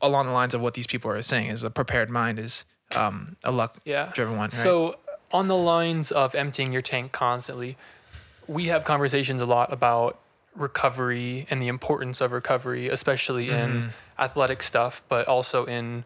along 0.00 0.26
the 0.26 0.32
lines 0.32 0.54
of 0.54 0.60
what 0.60 0.74
these 0.74 0.86
people 0.86 1.10
are 1.10 1.20
saying 1.22 1.46
is 1.48 1.64
a 1.64 1.70
prepared 1.70 2.08
mind 2.08 2.38
is 2.38 2.64
um, 2.94 3.36
a 3.44 3.50
luck 3.50 3.78
Yeah. 3.84 4.10
driven 4.14 4.34
one 4.36 4.44
right? 4.44 4.52
So, 4.52 4.96
on 5.32 5.48
the 5.48 5.56
lines 5.56 6.12
of 6.12 6.34
emptying 6.34 6.72
your 6.72 6.82
tank 6.82 7.12
constantly, 7.12 7.76
we 8.46 8.66
have 8.66 8.84
conversations 8.84 9.40
a 9.40 9.46
lot 9.46 9.72
about 9.72 10.18
recovery 10.54 11.46
and 11.50 11.62
the 11.62 11.68
importance 11.68 12.20
of 12.20 12.32
recovery, 12.32 12.88
especially 12.88 13.46
Mm-hmm. 13.46 13.76
in 13.76 13.90
athletic 14.18 14.62
stuff, 14.62 15.02
but 15.08 15.26
also 15.26 15.64
in, 15.64 16.04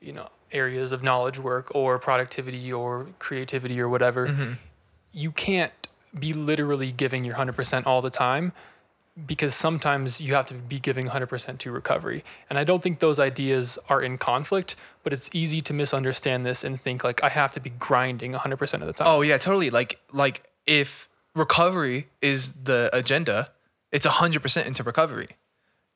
you 0.00 0.12
know, 0.12 0.28
areas 0.52 0.92
of 0.92 1.02
knowledge 1.02 1.38
work 1.38 1.70
or 1.74 1.98
productivity 1.98 2.72
or 2.72 3.08
creativity 3.18 3.80
or 3.80 3.88
whatever. 3.88 4.28
Mm-hmm. 4.28 4.52
You 5.12 5.30
can't 5.30 5.72
be 6.18 6.32
literally 6.32 6.92
giving 6.92 7.24
your 7.24 7.36
100% 7.36 7.86
all 7.86 8.02
the 8.02 8.10
time 8.10 8.52
because 9.24 9.54
sometimes 9.54 10.20
you 10.20 10.34
have 10.34 10.46
to 10.46 10.54
be 10.54 10.78
giving 10.78 11.06
100% 11.06 11.58
to 11.58 11.70
recovery. 11.70 12.22
And 12.50 12.58
I 12.58 12.64
don't 12.64 12.82
think 12.82 12.98
those 12.98 13.18
ideas 13.18 13.78
are 13.88 14.02
in 14.02 14.18
conflict, 14.18 14.76
but 15.02 15.12
it's 15.12 15.30
easy 15.32 15.62
to 15.62 15.72
misunderstand 15.72 16.44
this 16.44 16.62
and 16.62 16.78
think 16.78 17.02
like 17.02 17.22
I 17.22 17.30
have 17.30 17.52
to 17.52 17.60
be 17.60 17.70
grinding 17.70 18.32
100% 18.32 18.74
of 18.74 18.86
the 18.86 18.92
time. 18.92 19.06
Oh 19.08 19.22
yeah, 19.22 19.38
totally. 19.38 19.70
Like 19.70 20.00
like 20.12 20.42
if 20.66 21.08
recovery 21.34 22.08
is 22.20 22.52
the 22.64 22.90
agenda, 22.92 23.48
it's 23.90 24.04
hundred 24.04 24.42
percent 24.42 24.66
into 24.66 24.82
recovery. 24.82 25.28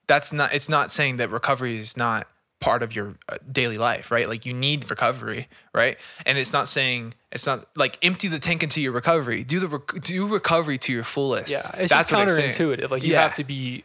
That's 0.07 0.33
not. 0.33 0.55
It's 0.55 0.69
not 0.69 0.91
saying 0.91 1.19
that 1.19 1.31
recovery 1.31 1.79
is 1.79 1.97
not 1.97 2.27
part 2.61 2.83
of 2.83 2.95
your 2.95 3.15
uh, 3.29 3.37
daily 3.51 3.79
life, 3.79 4.11
right? 4.11 4.29
Like 4.29 4.45
you 4.47 4.53
need 4.53 4.91
recovery, 4.91 5.49
right? 5.75 5.97
And 6.27 6.37
it's 6.39 6.53
not 6.53 6.69
saying 6.69 7.15
it's 7.33 7.47
not 7.47 7.67
like 7.75 7.99
empty 8.03 8.29
the 8.29 8.39
tank 8.39 8.63
into 8.63 8.81
your 8.83 8.93
recovery. 8.93 9.45
Do 9.45 9.61
the 9.61 9.69
rec- 9.69 10.03
do 10.03 10.29
recovery 10.29 10.77
to 10.79 10.93
your 10.93 11.05
fullest. 11.05 11.51
yeah, 11.51 11.59
it's 11.79 11.89
That's 11.91 12.11
just 12.11 12.13
what 12.13 12.25
it's 12.25 12.37
saying. 12.37 12.51
counterintuitive. 12.53 12.91
Like 12.91 13.03
you 13.03 13.13
Yeah. 13.13 13.23
have 13.23 13.35
to 13.35 13.45
be 13.45 13.85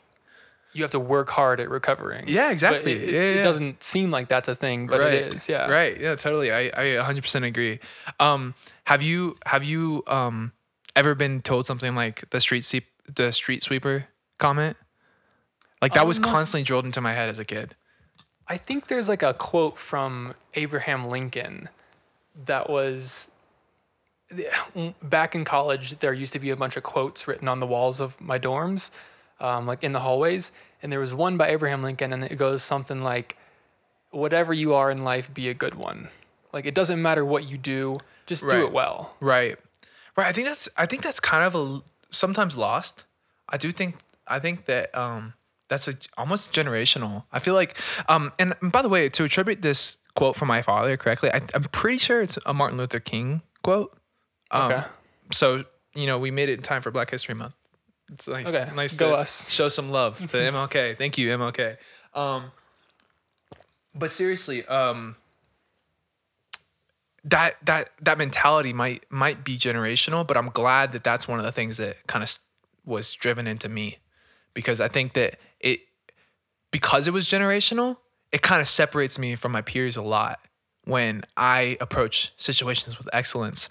you 0.73 0.83
have 0.83 0.91
to 0.91 0.99
work 0.99 1.29
hard 1.29 1.61
at 1.61 1.69
recovering. 1.69 2.25
Yeah, 2.27 2.51
exactly. 2.51 2.91
it, 2.91 3.09
Yeah, 3.13 3.19
it 3.21 3.35
yeah. 3.37 3.43
doesn't 3.43 3.81
seem 3.81 4.11
like 4.11 4.27
that's 4.27 4.49
a 4.49 4.55
thing, 4.55 4.87
but 4.87 4.99
it 4.99 5.33
is. 5.33 5.47
Yeah. 5.47 5.71
Right. 5.71 5.97
Yeah, 5.97 6.15
totally. 6.15 6.51
I, 6.51 6.63
I 6.65 6.85
100% 7.01 7.45
agree. 7.47 7.79
Um, 8.19 8.55
have 8.83 9.01
you 9.01 9.37
have 9.45 9.63
you 9.63 10.03
um 10.07 10.51
ever 10.97 11.15
been 11.15 11.41
told 11.41 11.65
something 11.65 11.95
like 11.95 12.29
the 12.31 12.41
street 12.41 12.65
sweep 12.65 12.87
the 13.07 13.31
street 13.31 13.63
sweeper 13.63 14.07
comment? 14.37 14.75
Like 15.81 15.93
that 15.93 16.05
was 16.07 16.17
Um, 16.17 16.25
constantly 16.25 16.63
drilled 16.63 16.85
into 16.85 16.99
my 16.99 17.13
head 17.13 17.29
as 17.29 17.39
a 17.39 17.45
kid. 17.45 17.75
I 18.47 18.57
think 18.57 18.87
there's 18.87 19.09
like 19.09 19.23
a 19.23 19.33
quote 19.33 19.77
from 19.77 20.33
Abraham 20.53 21.07
Lincoln 21.07 21.69
that 22.45 22.69
was 22.69 23.31
back 25.01 25.35
in 25.35 25.45
college. 25.45 25.99
There 25.99 26.13
used 26.13 26.33
to 26.33 26.39
be 26.39 26.49
a 26.49 26.55
bunch 26.55 26.77
of 26.77 26.83
quotes 26.83 27.27
written 27.27 27.47
on 27.47 27.59
the 27.59 27.67
walls 27.67 27.99
of 27.99 28.19
my 28.19 28.37
dorms, 28.37 28.91
um, 29.39 29.65
like 29.65 29.83
in 29.83 29.93
the 29.93 29.99
hallways. 29.99 30.51
And 30.81 30.91
there 30.91 30.99
was 30.99 31.13
one 31.13 31.37
by 31.37 31.49
Abraham 31.49 31.81
Lincoln, 31.81 32.13
and 32.13 32.23
it 32.23 32.35
goes 32.35 32.63
something 32.63 33.01
like, 33.03 33.37
Whatever 34.11 34.53
you 34.53 34.73
are 34.73 34.89
in 34.89 35.03
life, 35.03 35.33
be 35.33 35.49
a 35.49 35.53
good 35.53 35.75
one. 35.75 36.07
Like, 36.53 36.65
it 36.65 36.73
doesn't 36.73 37.01
matter 37.01 37.25
what 37.25 37.49
you 37.49 37.57
do, 37.57 37.95
just 38.25 38.49
do 38.49 38.65
it 38.65 38.71
well. 38.71 39.13
Right. 39.19 39.57
Right. 40.15 40.27
I 40.27 40.31
think 40.31 40.47
that's 40.47 40.69
I 40.77 40.85
think 40.85 41.03
that's 41.03 41.19
kind 41.19 41.43
of 41.43 41.55
a 41.55 41.81
sometimes 42.11 42.55
lost. 42.55 43.03
I 43.49 43.57
do 43.57 43.71
think 43.71 43.97
I 44.27 44.39
think 44.39 44.65
that 44.65 44.95
um 44.95 45.33
that's 45.67 45.87
a 45.87 45.93
almost 46.17 46.53
generational. 46.53 47.23
I 47.31 47.39
feel 47.39 47.53
like 47.53 47.77
um 48.09 48.31
and, 48.39 48.55
by 48.61 48.81
the 48.81 48.89
way, 48.89 49.09
to 49.09 49.23
attribute 49.23 49.61
this 49.61 49.97
quote 50.15 50.35
from 50.35 50.47
my 50.47 50.61
father 50.61 50.95
correctly, 50.97 51.31
I, 51.31 51.41
I'm 51.53 51.63
pretty 51.65 51.97
sure 51.97 52.21
it's 52.21 52.37
a 52.45 52.53
Martin 52.53 52.77
Luther 52.77 52.99
King 52.99 53.41
quote. 53.63 53.95
Um, 54.51 54.71
Okay. 54.71 54.83
So 55.31 55.63
you 55.95 56.05
know 56.07 56.19
we 56.19 56.31
made 56.31 56.49
it 56.49 56.53
in 56.53 56.61
time 56.61 56.81
for 56.81 56.91
Black 56.91 57.09
History 57.11 57.35
Month. 57.35 57.53
It's 58.13 58.27
nice. 58.27 58.47
Okay, 58.53 58.69
Nice 58.75 58.95
go 58.95 59.09
to 59.09 59.15
us. 59.17 59.49
show 59.49 59.67
some 59.67 59.89
love 59.89 60.19
to 60.19 60.37
MLK. 60.37 60.95
Thank 60.97 61.17
you, 61.17 61.29
MLK. 61.31 61.77
Um, 62.13 62.51
but 63.95 64.11
seriously, 64.11 64.63
um, 64.67 65.15
that 67.23 67.55
that 67.65 67.89
that 68.01 68.17
mentality 68.17 68.73
might 68.73 69.03
might 69.11 69.43
be 69.43 69.57
generational, 69.57 70.25
but 70.25 70.37
I'm 70.37 70.49
glad 70.49 70.91
that 70.91 71.03
that's 71.03 71.27
one 71.27 71.39
of 71.39 71.45
the 71.45 71.51
things 71.51 71.77
that 71.77 72.05
kind 72.07 72.23
of 72.23 72.37
was 72.85 73.13
driven 73.13 73.47
into 73.47 73.67
me 73.67 73.97
because 74.53 74.79
I 74.79 74.87
think 74.87 75.13
that 75.13 75.39
it 75.59 75.81
because 76.71 77.07
it 77.07 77.11
was 77.11 77.27
generational, 77.27 77.97
it 78.31 78.41
kind 78.41 78.61
of 78.61 78.67
separates 78.67 79.17
me 79.17 79.35
from 79.35 79.51
my 79.51 79.61
peers 79.61 79.95
a 79.95 80.01
lot 80.01 80.39
when 80.83 81.23
I 81.35 81.77
approach 81.81 82.33
situations 82.37 82.97
with 82.97 83.07
excellence. 83.13 83.69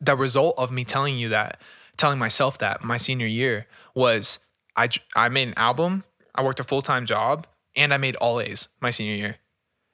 The 0.00 0.16
result 0.16 0.54
of 0.58 0.70
me 0.70 0.84
telling 0.84 1.16
you 1.16 1.28
that, 1.30 1.60
telling 1.96 2.18
myself 2.18 2.58
that 2.58 2.82
my 2.82 2.96
senior 2.96 3.26
year 3.26 3.66
was 3.94 4.38
I 4.76 4.88
I 5.14 5.28
made 5.28 5.48
an 5.48 5.54
album, 5.56 6.04
I 6.34 6.42
worked 6.42 6.60
a 6.60 6.64
full-time 6.64 7.06
job, 7.06 7.46
and 7.76 7.94
I 7.94 7.96
made 7.96 8.16
all 8.16 8.40
A's 8.40 8.68
my 8.80 8.90
senior 8.90 9.14
year. 9.14 9.36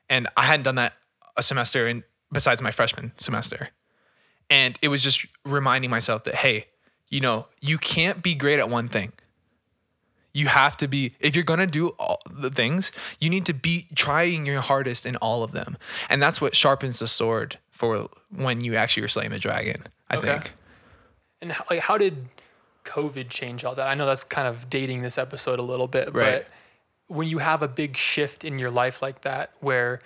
And 0.08 0.28
I 0.36 0.44
hadn't 0.44 0.64
done 0.64 0.76
that 0.76 0.94
a 1.36 1.42
semester 1.42 1.86
in 1.86 2.04
besides 2.32 2.62
my 2.62 2.70
freshman 2.70 3.12
semester. 3.16 3.68
And 4.48 4.78
it 4.82 4.88
was 4.88 5.02
just 5.02 5.26
reminding 5.44 5.90
myself 5.90 6.24
that 6.24 6.36
hey, 6.36 6.66
you 7.08 7.20
know, 7.20 7.46
you 7.60 7.78
can't 7.78 8.22
be 8.22 8.34
great 8.34 8.58
at 8.58 8.68
one 8.68 8.88
thing. 8.88 9.12
You 10.32 10.46
have 10.48 10.76
to 10.78 10.86
be 10.88 11.12
if 11.20 11.34
you're 11.34 11.44
gonna 11.44 11.66
do 11.66 11.88
all 11.98 12.20
the 12.30 12.50
things, 12.50 12.92
you 13.20 13.28
need 13.30 13.46
to 13.46 13.54
be 13.54 13.86
trying 13.94 14.46
your 14.46 14.60
hardest 14.60 15.04
in 15.06 15.16
all 15.16 15.42
of 15.42 15.52
them, 15.52 15.76
and 16.08 16.22
that's 16.22 16.40
what 16.40 16.54
sharpens 16.54 16.98
the 17.00 17.06
sword 17.08 17.58
for 17.70 18.08
when 18.34 18.60
you 18.62 18.76
actually 18.76 19.02
are 19.02 19.08
slaying 19.08 19.30
the 19.30 19.38
dragon. 19.38 19.84
I 20.08 20.16
Okay. 20.16 20.26
think. 20.26 20.52
And 21.42 21.52
how, 21.52 21.64
like, 21.70 21.80
how 21.80 21.96
did 21.98 22.28
COVID 22.84 23.28
change 23.30 23.64
all 23.64 23.74
that? 23.74 23.86
I 23.88 23.94
know 23.94 24.06
that's 24.06 24.24
kind 24.24 24.46
of 24.46 24.68
dating 24.70 25.02
this 25.02 25.18
episode 25.18 25.58
a 25.58 25.62
little 25.62 25.88
bit, 25.88 26.12
Right. 26.14 26.44
but 26.44 26.48
when 27.14 27.26
you 27.28 27.38
have 27.38 27.62
a 27.62 27.68
big 27.68 27.96
shift 27.96 28.44
in 28.44 28.58
your 28.58 28.70
life 28.70 29.02
like 29.02 29.22
that, 29.22 29.52
where 29.60 30.00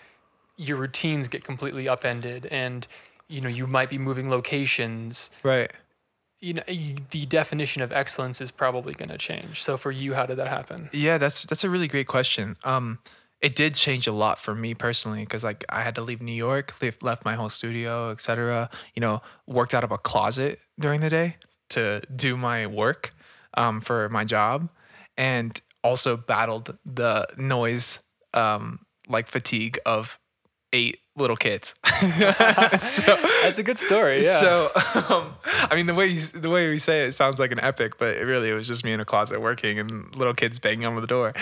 your 0.57 0.77
routines 0.77 1.29
get 1.29 1.45
completely 1.45 1.89
upended, 1.89 2.47
and 2.47 2.87
you 3.29 3.41
know 3.41 3.49
you 3.49 3.67
might 3.67 3.91
be 3.91 3.99
moving 3.99 4.31
locations, 4.31 5.31
Right. 5.43 5.71
You 6.45 6.55
know 6.55 6.63
the 7.11 7.25
definition 7.27 7.81
of 7.81 7.91
excellence 7.91 8.41
is 8.41 8.51
probably 8.51 8.93
going 8.93 9.09
to 9.09 9.19
change. 9.19 9.63
So 9.63 9.77
for 9.77 9.91
you, 9.91 10.13
how 10.15 10.27
did 10.27 10.37
that 10.37 10.49
happen? 10.49 10.91
Yeah, 10.93 11.17
that's 11.17 11.45
that's 11.45 11.65
a 11.65 11.71
really 11.71 11.89
great 11.89 12.07
question. 12.07 12.57
Um, 12.65 12.99
it 13.41 13.57
did 13.57 13.75
change 13.75 14.07
a 14.07 14.13
lot 14.13 14.39
for 14.39 14.55
me 14.55 14.75
personally 14.75 15.21
because 15.21 15.43
like 15.43 15.65
I 15.69 15.83
had 15.83 15.95
to 15.95 16.03
leave 16.03 16.21
New 16.21 16.33
York, 16.33 16.81
leave, 16.83 16.99
left 17.03 17.25
my 17.25 17.35
whole 17.35 17.49
studio, 17.49 18.11
etc. 18.11 18.69
You 18.95 19.01
know, 19.01 19.23
worked 19.47 19.75
out 19.75 19.85
of 19.85 19.91
a 19.91 19.99
closet 19.99 20.61
during 20.79 21.01
the 21.01 21.11
day 21.11 21.37
to 21.71 22.03
do 22.15 22.37
my 22.37 22.67
work 22.67 23.15
um, 23.55 23.81
for 23.81 24.09
my 24.11 24.25
job, 24.25 24.69
and 25.17 25.59
also 25.83 26.17
battled 26.17 26.77
the 26.85 27.27
noise 27.39 28.01
um, 28.35 28.81
like 29.09 29.29
fatigue 29.29 29.79
of 29.87 30.19
eight 30.75 30.99
little 31.17 31.37
kids. 31.37 31.75
so, 31.87 33.17
That's 33.43 33.59
a 33.59 33.63
good 33.63 33.79
story. 33.79 34.23
Yeah. 34.25 34.41
so, 34.41 34.71
um, 35.09 35.35
I 35.71 35.75
mean, 35.75 35.87
the 35.87 35.95
way 35.95 36.09
you, 36.09 36.21
the 36.21 36.51
way 36.51 36.69
we 36.69 36.79
say 36.79 37.05
it 37.07 37.13
sounds 37.13 37.39
like 37.39 37.53
an 37.53 37.61
epic, 37.61 37.97
but 37.97 38.17
it 38.17 38.25
really 38.25 38.51
it 38.51 38.55
was 38.55 38.67
just 38.67 38.85
me 38.85 38.93
in 38.93 39.01
a 39.01 39.05
closet 39.05 39.41
working 39.41 39.79
and 39.79 40.15
little 40.17 40.35
kids 40.35 40.59
banging 40.59 40.85
on 40.85 40.97
the 40.97 41.07
door. 41.07 41.33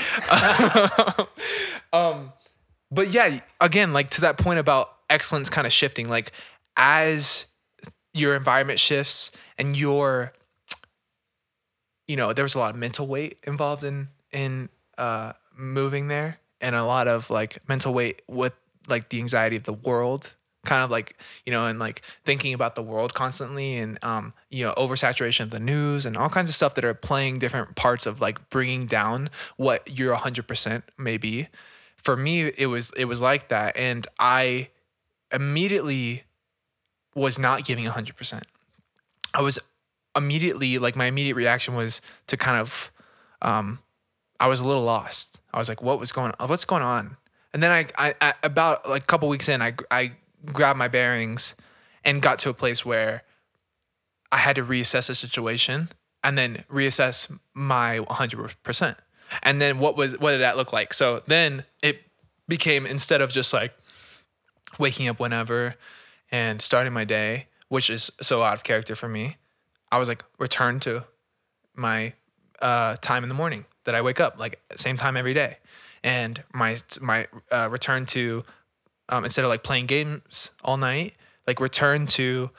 um, 1.93 2.33
but 2.91 3.09
yeah, 3.09 3.41
again, 3.61 3.93
like 3.93 4.11
to 4.11 4.21
that 4.21 4.37
point 4.37 4.59
about 4.59 4.93
excellence 5.09 5.49
kind 5.49 5.67
of 5.67 5.73
shifting, 5.73 6.09
like 6.09 6.33
as 6.77 7.47
your 8.13 8.37
environment 8.37 8.79
shifts 8.79 9.31
and 9.57 9.75
your, 9.75 10.35
you 12.07 12.17
know, 12.17 12.35
there 12.35 12.45
was 12.45 12.55
a 12.55 12.59
lot 12.59 12.71
of 12.71 12.77
mental 12.77 13.07
weight 13.07 13.39
involved 13.45 13.83
in 13.83 14.09
in 14.31 14.69
uh, 14.99 15.33
moving 15.57 16.09
there, 16.09 16.39
and 16.61 16.77
a 16.77 16.85
lot 16.85 17.09
of 17.09 17.31
like 17.31 17.67
mental 17.67 17.95
weight 17.95 18.21
with 18.29 18.53
like 18.89 19.09
the 19.09 19.19
anxiety 19.19 19.57
of 19.57 19.65
the 19.65 19.73
world 19.73 20.35
kind 20.65 20.85
of 20.85 20.91
like 20.91 21.17
you 21.45 21.53
know 21.53 21.67
and 21.67 21.79
like 21.79 22.03
thinking 22.25 22.55
about 22.55 22.75
the 22.75 22.83
world 22.83 23.15
constantly 23.15 23.77
and 23.77 24.03
um 24.05 24.33
you 24.49 24.65
know 24.65 24.73
oversaturation 24.77 25.41
of 25.41 25.51
the 25.51 25.59
news 25.59 26.07
and 26.07 26.17
all 26.17 26.29
kinds 26.29 26.49
of 26.49 26.55
stuff 26.55 26.75
that 26.75 26.85
are 26.85 26.95
playing 26.95 27.39
different 27.39 27.75
parts 27.75 28.07
of 28.07 28.21
like 28.21 28.49
bringing 28.49 28.87
down 28.87 29.29
what 29.57 29.99
your 29.99 30.15
100% 30.17 30.83
may 30.97 31.17
be. 31.17 31.49
For 31.97 32.17
me 32.17 32.53
it 32.57 32.67
was 32.67 32.93
it 32.97 33.07
was 33.07 33.21
like 33.21 33.49
that 33.49 33.77
and 33.77 34.07
i 34.19 34.69
immediately 35.33 36.25
was 37.15 37.39
not 37.39 37.65
giving 37.65 37.85
100% 37.85 38.43
i 39.35 39.41
was 39.41 39.59
immediately 40.17 40.79
like 40.79 40.97
my 40.97 41.07
immediate 41.07 41.35
reaction 41.37 41.75
was 41.75 42.01
to 42.27 42.37
kind 42.37 42.59
of 42.59 42.91
um 43.41 43.79
i 44.41 44.47
was 44.47 44.61
a 44.61 44.67
little 44.67 44.83
lost. 44.83 45.39
I 45.55 45.59
was 45.59 45.69
like 45.69 45.81
what 45.81 46.01
was 46.01 46.11
going 46.11 46.33
on 46.39 46.49
what's 46.49 46.65
going 46.65 46.83
on 46.83 47.17
and 47.53 47.63
then 47.63 47.71
I, 47.71 47.87
I, 47.99 48.15
I 48.21 48.35
about 48.43 48.89
like 48.89 49.03
a 49.03 49.07
couple 49.07 49.29
weeks 49.29 49.49
in 49.49 49.63
i 49.63 49.75
i 49.91 50.13
grabbed 50.47 50.79
my 50.79 50.89
bearings 50.89 51.55
and 52.05 52.21
got 52.21 52.39
to 52.41 52.51
a 52.51 52.55
place 52.55 52.85
where 52.85 53.23
I 54.31 54.39
had 54.39 54.57
to 54.57 54.65
reassess 54.65 55.09
the 55.09 55.15
situation 55.15 55.91
and 56.25 56.39
then 56.39 56.65
reassess 56.71 57.31
my 57.55 57.99
100%. 57.99 58.97
And 59.43 59.61
then 59.61 59.79
what 59.79 59.97
was 59.97 60.19
what 60.19 60.33
did 60.33 60.41
that 60.41 60.57
look 60.57 60.73
like? 60.73 60.93
So 60.93 61.23
then 61.27 61.65
it 61.83 62.03
became 62.49 62.85
instead 62.85 63.21
of 63.21 63.31
just 63.31 63.53
like 63.53 63.73
waking 64.79 65.09
up 65.09 65.21
whenever 65.21 65.77
and 66.31 66.61
starting 66.61 66.93
my 66.93 67.05
day, 67.05 67.47
which 67.69 67.89
is 67.89 68.11
so 68.21 68.43
out 68.43 68.55
of 68.55 68.63
character 68.63 68.95
for 68.95 69.09
me, 69.09 69.37
I 69.91 69.99
was 69.99 70.09
like 70.09 70.25
return 70.39 70.81
to 70.81 71.07
my 71.75 72.13
uh, 72.61 72.97
time 73.01 73.23
in 73.23 73.29
the 73.29 73.35
morning 73.35 73.65
that 73.85 73.95
I 73.95 74.03
wake 74.03 74.21
up 74.21 74.39
like 74.39 74.61
same 74.77 74.99
time 74.99 75.17
every 75.17 75.35
day, 75.35 75.57
and 76.03 76.43
my 76.53 76.77
my 77.01 77.27
uh, 77.51 77.69
return 77.71 78.07
to 78.07 78.45
um, 79.09 79.25
instead 79.25 79.45
of 79.45 79.49
like 79.49 79.63
playing 79.63 79.87
games 79.87 80.51
all 80.63 80.77
night, 80.77 81.15
like 81.47 81.61
return 81.61 82.07
to 82.07 82.51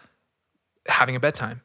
having 0.88 1.16
a 1.16 1.20
bedtime, 1.20 1.62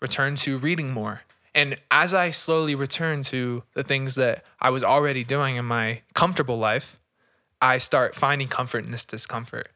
return 0.00 0.34
to 0.36 0.58
reading 0.58 0.90
more. 0.90 1.22
And 1.54 1.76
as 1.90 2.14
I 2.14 2.30
slowly 2.30 2.74
return 2.74 3.22
to 3.24 3.62
the 3.74 3.82
things 3.82 4.14
that 4.14 4.44
I 4.58 4.70
was 4.70 4.82
already 4.82 5.22
doing 5.22 5.56
in 5.56 5.66
my 5.66 6.00
comfortable 6.14 6.56
life, 6.56 6.96
I 7.60 7.78
start 7.78 8.14
finding 8.14 8.48
comfort 8.48 8.84
in 8.84 8.90
this 8.90 9.04
discomfort. 9.04 9.68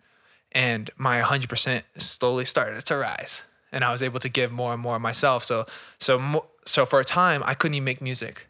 And 0.52 0.90
my 0.96 1.20
100% 1.20 1.82
slowly 1.98 2.46
started 2.46 2.84
to 2.86 2.96
rise. 2.96 3.44
And 3.72 3.84
I 3.84 3.92
was 3.92 4.02
able 4.02 4.20
to 4.20 4.28
give 4.28 4.52
more 4.52 4.72
and 4.72 4.80
more 4.80 4.96
of 4.96 5.02
myself. 5.02 5.44
So, 5.44 5.66
so, 5.98 6.46
so 6.64 6.86
for 6.86 6.98
a 6.98 7.04
time, 7.04 7.42
I 7.44 7.52
couldn't 7.52 7.74
even 7.74 7.84
make 7.84 8.00
music. 8.00 8.46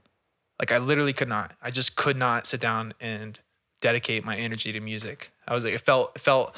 Like 0.59 0.73
I 0.73 0.79
literally 0.79 1.13
could 1.13 1.29
not. 1.29 1.53
I 1.63 1.71
just 1.71 1.97
could 1.97 2.17
not 2.17 2.47
sit 2.47 2.61
down 2.61 2.95
and 3.01 3.39
dedicate 3.81 4.25
my 4.25 4.37
energy 4.37 4.73
to 4.73 4.81
music. 4.81 5.31
I 5.47 5.55
was 5.55 5.65
like, 5.65 5.75
it 5.75 5.81
felt 5.81 6.13
it 6.17 6.21
felt 6.21 6.57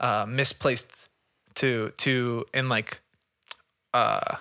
uh, 0.00 0.26
misplaced 0.28 1.08
to 1.54 1.92
to 1.98 2.44
and 2.52 2.68
like 2.68 3.00
uh 3.94 4.36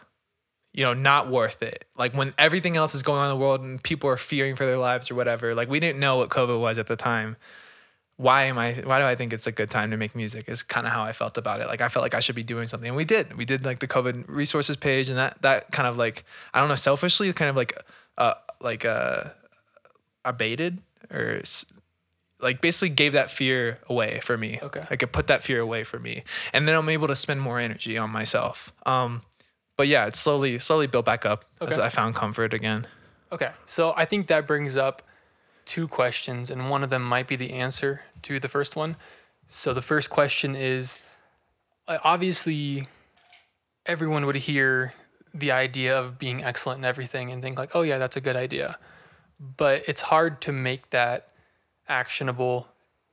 you 0.74 0.84
know 0.84 0.94
not 0.94 1.30
worth 1.30 1.62
it. 1.62 1.86
Like 1.98 2.14
when 2.14 2.34
everything 2.38 2.76
else 2.76 2.94
is 2.96 3.04
going 3.04 3.20
on 3.20 3.32
in 3.32 3.38
the 3.38 3.42
world 3.42 3.62
and 3.62 3.82
people 3.82 4.10
are 4.10 4.18
fearing 4.18 4.56
for 4.56 4.66
their 4.66 4.78
lives 4.78 5.10
or 5.10 5.16
whatever 5.16 5.56
like 5.56 5.70
we 5.70 5.80
didn't 5.80 6.00
know 6.00 6.18
what 6.18 6.30
covid 6.30 6.60
was 6.60 6.78
at 6.78 6.88
the 6.88 6.96
time. 6.96 7.38
Why 8.18 8.46
am 8.46 8.58
i 8.58 8.74
why 8.74 9.00
do 9.00 9.06
i 9.06 9.16
think 9.16 9.34
it's 9.34 9.48
a 9.48 9.52
good 9.52 9.70
time 9.70 9.92
to 9.92 9.98
make 9.98 10.16
music 10.16 10.50
is 10.50 10.64
kind 10.64 10.88
of 10.88 10.94
how 10.94 11.04
i 11.04 11.12
felt 11.12 11.38
about 11.38 11.62
it. 11.62 11.68
Like 11.68 11.82
i 11.82 11.88
felt 11.88 12.04
like 12.04 12.14
i 12.14 12.20
should 12.20 12.36
be 12.36 12.44
doing 12.44 12.68
something. 12.68 12.88
And 12.88 12.98
we 12.98 13.06
did. 13.06 13.38
We 13.38 13.46
did 13.46 13.66
like 13.66 13.80
the 13.80 13.88
covid 13.88 14.26
resources 14.28 14.76
page 14.76 15.10
and 15.10 15.18
that 15.18 15.42
that 15.42 15.72
kind 15.72 15.88
of 15.88 15.96
like 15.96 16.26
i 16.54 16.60
don't 16.60 16.70
know 16.70 16.76
selfishly 16.76 17.32
kind 17.34 17.50
of 17.50 17.56
like 17.56 17.74
uh 18.18 18.34
like 18.62 18.86
uh 18.86 19.26
abated 20.24 20.80
or 21.12 21.42
like 22.40 22.62
basically 22.62 22.90
gave 22.90 23.14
that 23.14 23.30
fear 23.30 23.78
away 23.88 24.20
for 24.20 24.38
me. 24.38 24.60
Okay. 24.62 24.86
Like 24.90 25.02
it 25.02 25.12
put 25.12 25.28
that 25.28 25.42
fear 25.42 25.60
away 25.62 25.84
for 25.84 26.00
me. 26.00 26.24
And 26.54 26.68
then 26.68 26.76
I'm 26.76 26.90
able 26.90 27.08
to 27.08 27.16
spend 27.16 27.42
more 27.42 27.60
energy 27.60 27.98
on 27.98 28.10
myself. 28.10 28.74
Um, 28.86 29.22
but 29.78 29.88
yeah, 29.88 30.06
it 30.06 30.16
slowly, 30.16 30.60
slowly 30.60 30.88
built 30.88 31.06
back 31.06 31.26
up 31.26 31.46
as 31.62 31.80
I 31.80 31.90
found 31.90 32.16
comfort 32.16 32.54
again. 32.54 32.88
Okay. 33.32 33.52
So 33.66 33.94
I 33.98 34.06
think 34.06 34.28
that 34.28 34.48
brings 34.48 34.78
up 34.78 35.02
two 35.66 35.88
questions, 35.88 36.52
and 36.52 36.70
one 36.70 36.84
of 36.84 36.90
them 36.90 37.04
might 37.04 37.28
be 37.28 37.36
the 37.36 37.52
answer 37.52 38.02
to 38.22 38.40
the 38.40 38.48
first 38.48 38.76
one. 38.76 38.96
So 39.48 39.74
the 39.74 39.82
first 39.82 40.10
question 40.10 40.56
is 40.56 41.00
uh, 41.88 41.98
obviously, 42.04 42.88
everyone 43.86 44.26
would 44.26 44.36
hear 44.36 44.94
the 45.38 45.52
idea 45.52 45.98
of 45.98 46.18
being 46.18 46.44
excellent 46.44 46.80
in 46.80 46.86
everything 46.86 47.32
and 47.32 47.42
think, 47.42 47.58
like, 47.58 47.76
oh, 47.76 47.82
yeah, 47.82 47.98
that's 47.98 48.16
a 48.16 48.22
good 48.22 48.36
idea. 48.36 48.78
But 49.58 49.84
it's 49.88 50.02
hard 50.02 50.40
to 50.42 50.52
make 50.52 50.90
that 50.92 51.30
actionable 51.88 52.68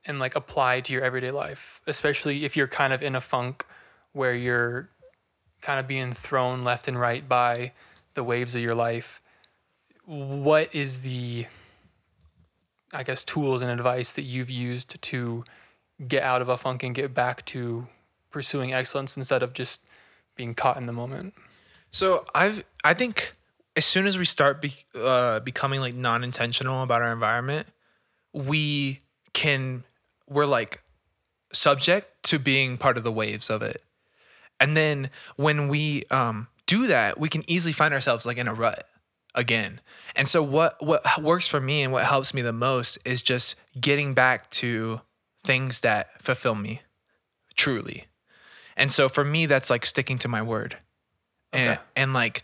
and 0.05 0.19
like 0.19 0.35
apply 0.35 0.81
to 0.81 0.93
your 0.93 1.01
everyday 1.01 1.31
life, 1.31 1.81
especially 1.85 2.45
if 2.45 2.57
you're 2.57 2.67
kind 2.67 2.93
of 2.93 3.03
in 3.03 3.15
a 3.15 3.21
funk 3.21 3.65
where 4.13 4.33
you're 4.33 4.89
kind 5.61 5.79
of 5.79 5.87
being 5.87 6.13
thrown 6.13 6.63
left 6.63 6.87
and 6.87 6.99
right 6.99 7.27
by 7.27 7.71
the 8.13 8.23
waves 8.23 8.55
of 8.55 8.61
your 8.61 8.75
life 8.75 9.21
what 10.05 10.73
is 10.75 11.01
the 11.01 11.45
i 12.91 13.01
guess 13.01 13.23
tools 13.23 13.61
and 13.61 13.71
advice 13.71 14.11
that 14.13 14.25
you've 14.25 14.49
used 14.49 15.01
to 15.01 15.43
get 16.07 16.21
out 16.21 16.41
of 16.41 16.49
a 16.49 16.57
funk 16.57 16.83
and 16.83 16.93
get 16.93 17.13
back 17.13 17.45
to 17.45 17.87
pursuing 18.29 18.73
excellence 18.73 19.15
instead 19.15 19.41
of 19.41 19.53
just 19.53 19.81
being 20.35 20.53
caught 20.53 20.77
in 20.77 20.85
the 20.85 20.93
moment 20.93 21.33
So 21.93 22.25
I've, 22.35 22.65
I 22.83 22.93
think 22.93 23.31
as 23.77 23.85
soon 23.85 24.05
as 24.07 24.17
we 24.17 24.25
start 24.25 24.61
be, 24.61 24.73
uh, 24.95 25.39
becoming 25.39 25.79
like 25.79 25.95
non-intentional 25.95 26.83
about 26.83 27.01
our 27.01 27.13
environment, 27.13 27.67
we 28.33 28.99
can, 29.33 29.83
we're 30.27 30.47
like 30.47 30.81
subject 31.53 32.23
to 32.23 32.39
being 32.39 32.77
part 32.77 32.97
of 32.97 33.03
the 33.03 33.11
waves 33.11 33.49
of 33.49 33.61
it. 33.61 33.81
And 34.59 34.75
then 34.75 35.11
when 35.35 35.67
we 35.67 36.03
um, 36.09 36.47
do 36.65 36.87
that, 36.87 37.19
we 37.19 37.29
can 37.29 37.49
easily 37.49 37.73
find 37.73 37.93
ourselves 37.93 38.25
like 38.25 38.37
in 38.37 38.47
a 38.47 38.53
rut 38.53 38.87
again. 39.35 39.79
And 40.15 40.27
so 40.27 40.41
what 40.43 40.83
what 40.83 41.03
works 41.21 41.47
for 41.47 41.59
me 41.59 41.81
and 41.81 41.91
what 41.91 42.05
helps 42.05 42.33
me 42.33 42.41
the 42.41 42.53
most 42.53 42.97
is 43.03 43.21
just 43.21 43.55
getting 43.79 44.13
back 44.13 44.49
to 44.51 45.01
things 45.43 45.81
that 45.81 46.21
fulfill 46.21 46.55
me 46.55 46.81
truly. 47.55 48.05
And 48.77 48.91
so 48.91 49.09
for 49.09 49.23
me 49.23 49.45
that's 49.45 49.69
like 49.69 49.85
sticking 49.85 50.17
to 50.19 50.27
my 50.27 50.41
word. 50.41 50.77
And 51.53 51.69
Okay. 51.71 51.81
and 51.95 52.13
like 52.13 52.43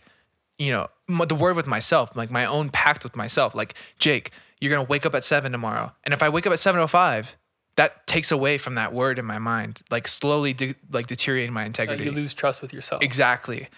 you 0.58 0.70
know, 0.72 0.88
the 1.24 1.34
word 1.34 1.56
with 1.56 1.66
myself, 1.66 2.14
like 2.14 2.30
my 2.30 2.44
own 2.44 2.68
pact 2.68 3.02
with 3.02 3.16
myself. 3.16 3.54
Like, 3.54 3.74
Jake, 3.98 4.30
you're 4.60 4.70
gonna 4.70 4.86
wake 4.86 5.06
up 5.06 5.14
at 5.14 5.24
seven 5.24 5.52
tomorrow, 5.52 5.92
and 6.04 6.12
if 6.12 6.22
I 6.22 6.28
wake 6.28 6.46
up 6.46 6.52
at 6.52 6.58
seven 6.58 6.80
o 6.82 6.86
five, 6.86 7.34
that 7.76 8.06
takes 8.06 8.30
away 8.30 8.58
from 8.58 8.74
that 8.74 8.92
word 8.92 9.18
in 9.18 9.24
my 9.24 9.38
mind, 9.38 9.80
like 9.90 10.06
slowly, 10.06 10.52
de- 10.52 10.74
like 10.90 11.06
deteriorating 11.06 11.54
my 11.54 11.62
Uh, 11.62 11.66
integrity. 11.66 12.04
you 12.04 12.10
lose 12.12 12.34
trust 12.34 12.60
with 12.60 12.74
yourself 12.74 13.02
Exactly. 13.02 13.68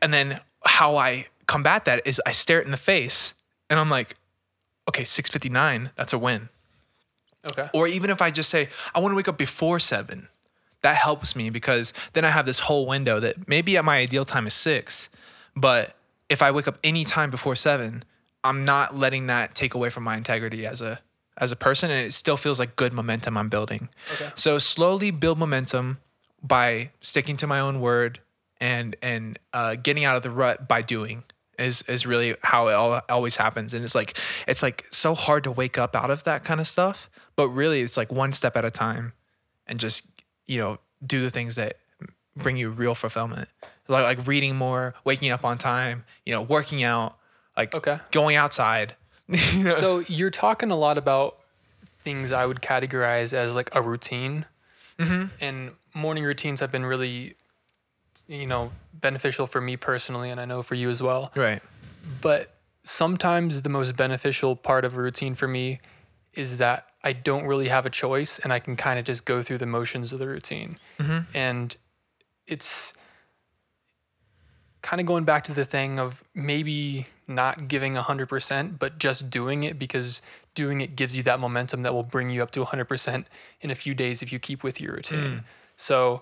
And 0.00 0.14
then 0.14 0.40
how 0.64 0.96
I 0.96 1.26
combat 1.46 1.84
that 1.86 2.02
is 2.04 2.22
I 2.24 2.30
stare 2.30 2.60
it 2.60 2.66
in 2.66 2.70
the 2.70 2.76
face, 2.76 3.34
and 3.68 3.80
I'm 3.80 3.90
like, 3.90 4.14
okay, 4.88 5.02
six 5.02 5.28
fifty 5.30 5.48
nine, 5.48 5.90
that's 5.96 6.12
a 6.12 6.18
win. 6.18 6.50
okay 7.50 7.68
Or 7.72 7.88
even 7.88 8.10
if 8.10 8.22
I 8.22 8.30
just 8.30 8.48
say 8.48 8.68
I 8.94 9.00
want 9.00 9.10
to 9.12 9.16
wake 9.16 9.26
up 9.28 9.38
before 9.38 9.80
seven, 9.80 10.28
that 10.82 10.96
helps 10.96 11.34
me 11.34 11.50
because 11.50 11.92
then 12.12 12.24
I 12.24 12.30
have 12.30 12.46
this 12.46 12.60
whole 12.60 12.86
window 12.86 13.20
that 13.20 13.48
maybe 13.48 13.76
at 13.76 13.84
my 13.84 13.98
ideal 13.98 14.24
time 14.24 14.46
is 14.46 14.54
six, 14.54 15.08
but 15.56 15.94
if 16.28 16.42
I 16.42 16.50
wake 16.50 16.68
up 16.68 16.78
any 16.84 17.04
time 17.04 17.30
before 17.30 17.56
seven, 17.56 18.04
I'm 18.44 18.64
not 18.64 18.94
letting 18.94 19.26
that 19.26 19.54
take 19.54 19.74
away 19.74 19.90
from 19.90 20.04
my 20.04 20.16
integrity 20.16 20.66
as 20.66 20.80
a 20.80 21.00
as 21.40 21.52
a 21.52 21.56
person, 21.56 21.90
and 21.90 22.04
it 22.04 22.12
still 22.12 22.36
feels 22.36 22.58
like 22.58 22.74
good 22.74 22.92
momentum 22.92 23.36
I'm 23.36 23.48
building. 23.48 23.88
Okay. 24.14 24.30
So 24.34 24.58
slowly 24.58 25.12
build 25.12 25.38
momentum 25.38 25.98
by 26.42 26.90
sticking 27.00 27.36
to 27.38 27.46
my 27.46 27.60
own 27.60 27.80
word 27.80 28.20
and 28.60 28.96
and 29.02 29.38
uh, 29.52 29.76
getting 29.76 30.04
out 30.04 30.16
of 30.16 30.22
the 30.22 30.30
rut 30.30 30.68
by 30.68 30.82
doing 30.82 31.24
is 31.58 31.82
is 31.82 32.06
really 32.06 32.36
how 32.42 32.68
it 32.68 32.72
all, 32.74 33.00
always 33.08 33.36
happens 33.36 33.74
and 33.74 33.84
it's 33.84 33.94
like 33.94 34.16
it's 34.46 34.62
like 34.62 34.86
so 34.90 35.14
hard 35.14 35.44
to 35.44 35.50
wake 35.50 35.76
up 35.76 35.96
out 35.96 36.10
of 36.10 36.24
that 36.24 36.44
kind 36.44 36.60
of 36.60 36.68
stuff 36.68 37.10
but 37.34 37.48
really 37.48 37.80
it's 37.80 37.96
like 37.96 38.12
one 38.12 38.32
step 38.32 38.56
at 38.56 38.64
a 38.64 38.70
time 38.70 39.12
and 39.66 39.78
just 39.78 40.06
you 40.48 40.58
know 40.58 40.78
do 41.06 41.20
the 41.22 41.30
things 41.30 41.54
that 41.54 41.76
bring 42.36 42.56
you 42.56 42.70
real 42.70 42.94
fulfillment. 42.96 43.48
Like 43.86 44.18
like 44.18 44.26
reading 44.26 44.56
more 44.56 44.94
waking 45.04 45.30
up 45.30 45.44
on 45.44 45.56
time 45.58 46.04
you 46.26 46.32
know 46.34 46.42
working 46.42 46.82
out 46.82 47.16
like 47.56 47.74
Okay. 47.74 47.98
going 48.10 48.34
outside. 48.36 48.96
So 49.76 50.00
you're 50.08 50.30
talking 50.30 50.70
a 50.70 50.76
lot 50.76 50.98
about 50.98 51.36
things 52.00 52.32
i 52.32 52.46
would 52.46 52.60
categorize 52.62 53.32
as 53.34 53.54
like 53.54 53.68
a 53.74 53.82
routine. 53.82 54.46
Mm-hmm. 54.98 55.26
and 55.40 55.70
morning 55.94 56.24
routines 56.24 56.58
have 56.60 56.72
been 56.72 56.84
really 56.86 57.34
you 58.26 58.46
know 58.46 58.72
beneficial 58.92 59.46
for 59.46 59.60
me 59.60 59.76
personally 59.76 60.28
and 60.30 60.40
i 60.40 60.44
know 60.44 60.62
for 60.62 60.74
you 60.74 60.90
as 60.90 61.00
well. 61.02 61.30
Right. 61.36 61.62
But 62.20 62.54
sometimes 62.84 63.62
the 63.62 63.68
most 63.68 63.96
beneficial 63.96 64.56
part 64.56 64.84
of 64.84 64.96
a 64.96 65.00
routine 65.02 65.34
for 65.34 65.46
me 65.46 65.80
is 66.38 66.58
that 66.58 66.86
I 67.02 67.12
don't 67.12 67.46
really 67.46 67.66
have 67.66 67.84
a 67.84 67.90
choice 67.90 68.38
and 68.38 68.52
I 68.52 68.60
can 68.60 68.76
kind 68.76 68.96
of 68.96 69.04
just 69.04 69.24
go 69.24 69.42
through 69.42 69.58
the 69.58 69.66
motions 69.66 70.12
of 70.12 70.20
the 70.20 70.28
routine. 70.28 70.78
Mm-hmm. 71.00 71.18
And 71.34 71.76
it's 72.46 72.94
kind 74.80 75.00
of 75.00 75.06
going 75.06 75.24
back 75.24 75.42
to 75.44 75.52
the 75.52 75.64
thing 75.64 75.98
of 75.98 76.22
maybe 76.34 77.08
not 77.26 77.66
giving 77.66 77.94
100%, 77.94 78.78
but 78.78 78.98
just 78.98 79.30
doing 79.30 79.64
it 79.64 79.80
because 79.80 80.22
doing 80.54 80.80
it 80.80 80.94
gives 80.94 81.16
you 81.16 81.24
that 81.24 81.40
momentum 81.40 81.82
that 81.82 81.92
will 81.92 82.04
bring 82.04 82.30
you 82.30 82.40
up 82.40 82.52
to 82.52 82.64
100% 82.64 83.24
in 83.60 83.70
a 83.72 83.74
few 83.74 83.92
days 83.92 84.22
if 84.22 84.32
you 84.32 84.38
keep 84.38 84.62
with 84.62 84.80
your 84.80 84.94
routine. 84.94 85.18
Mm. 85.18 85.44
So 85.76 86.20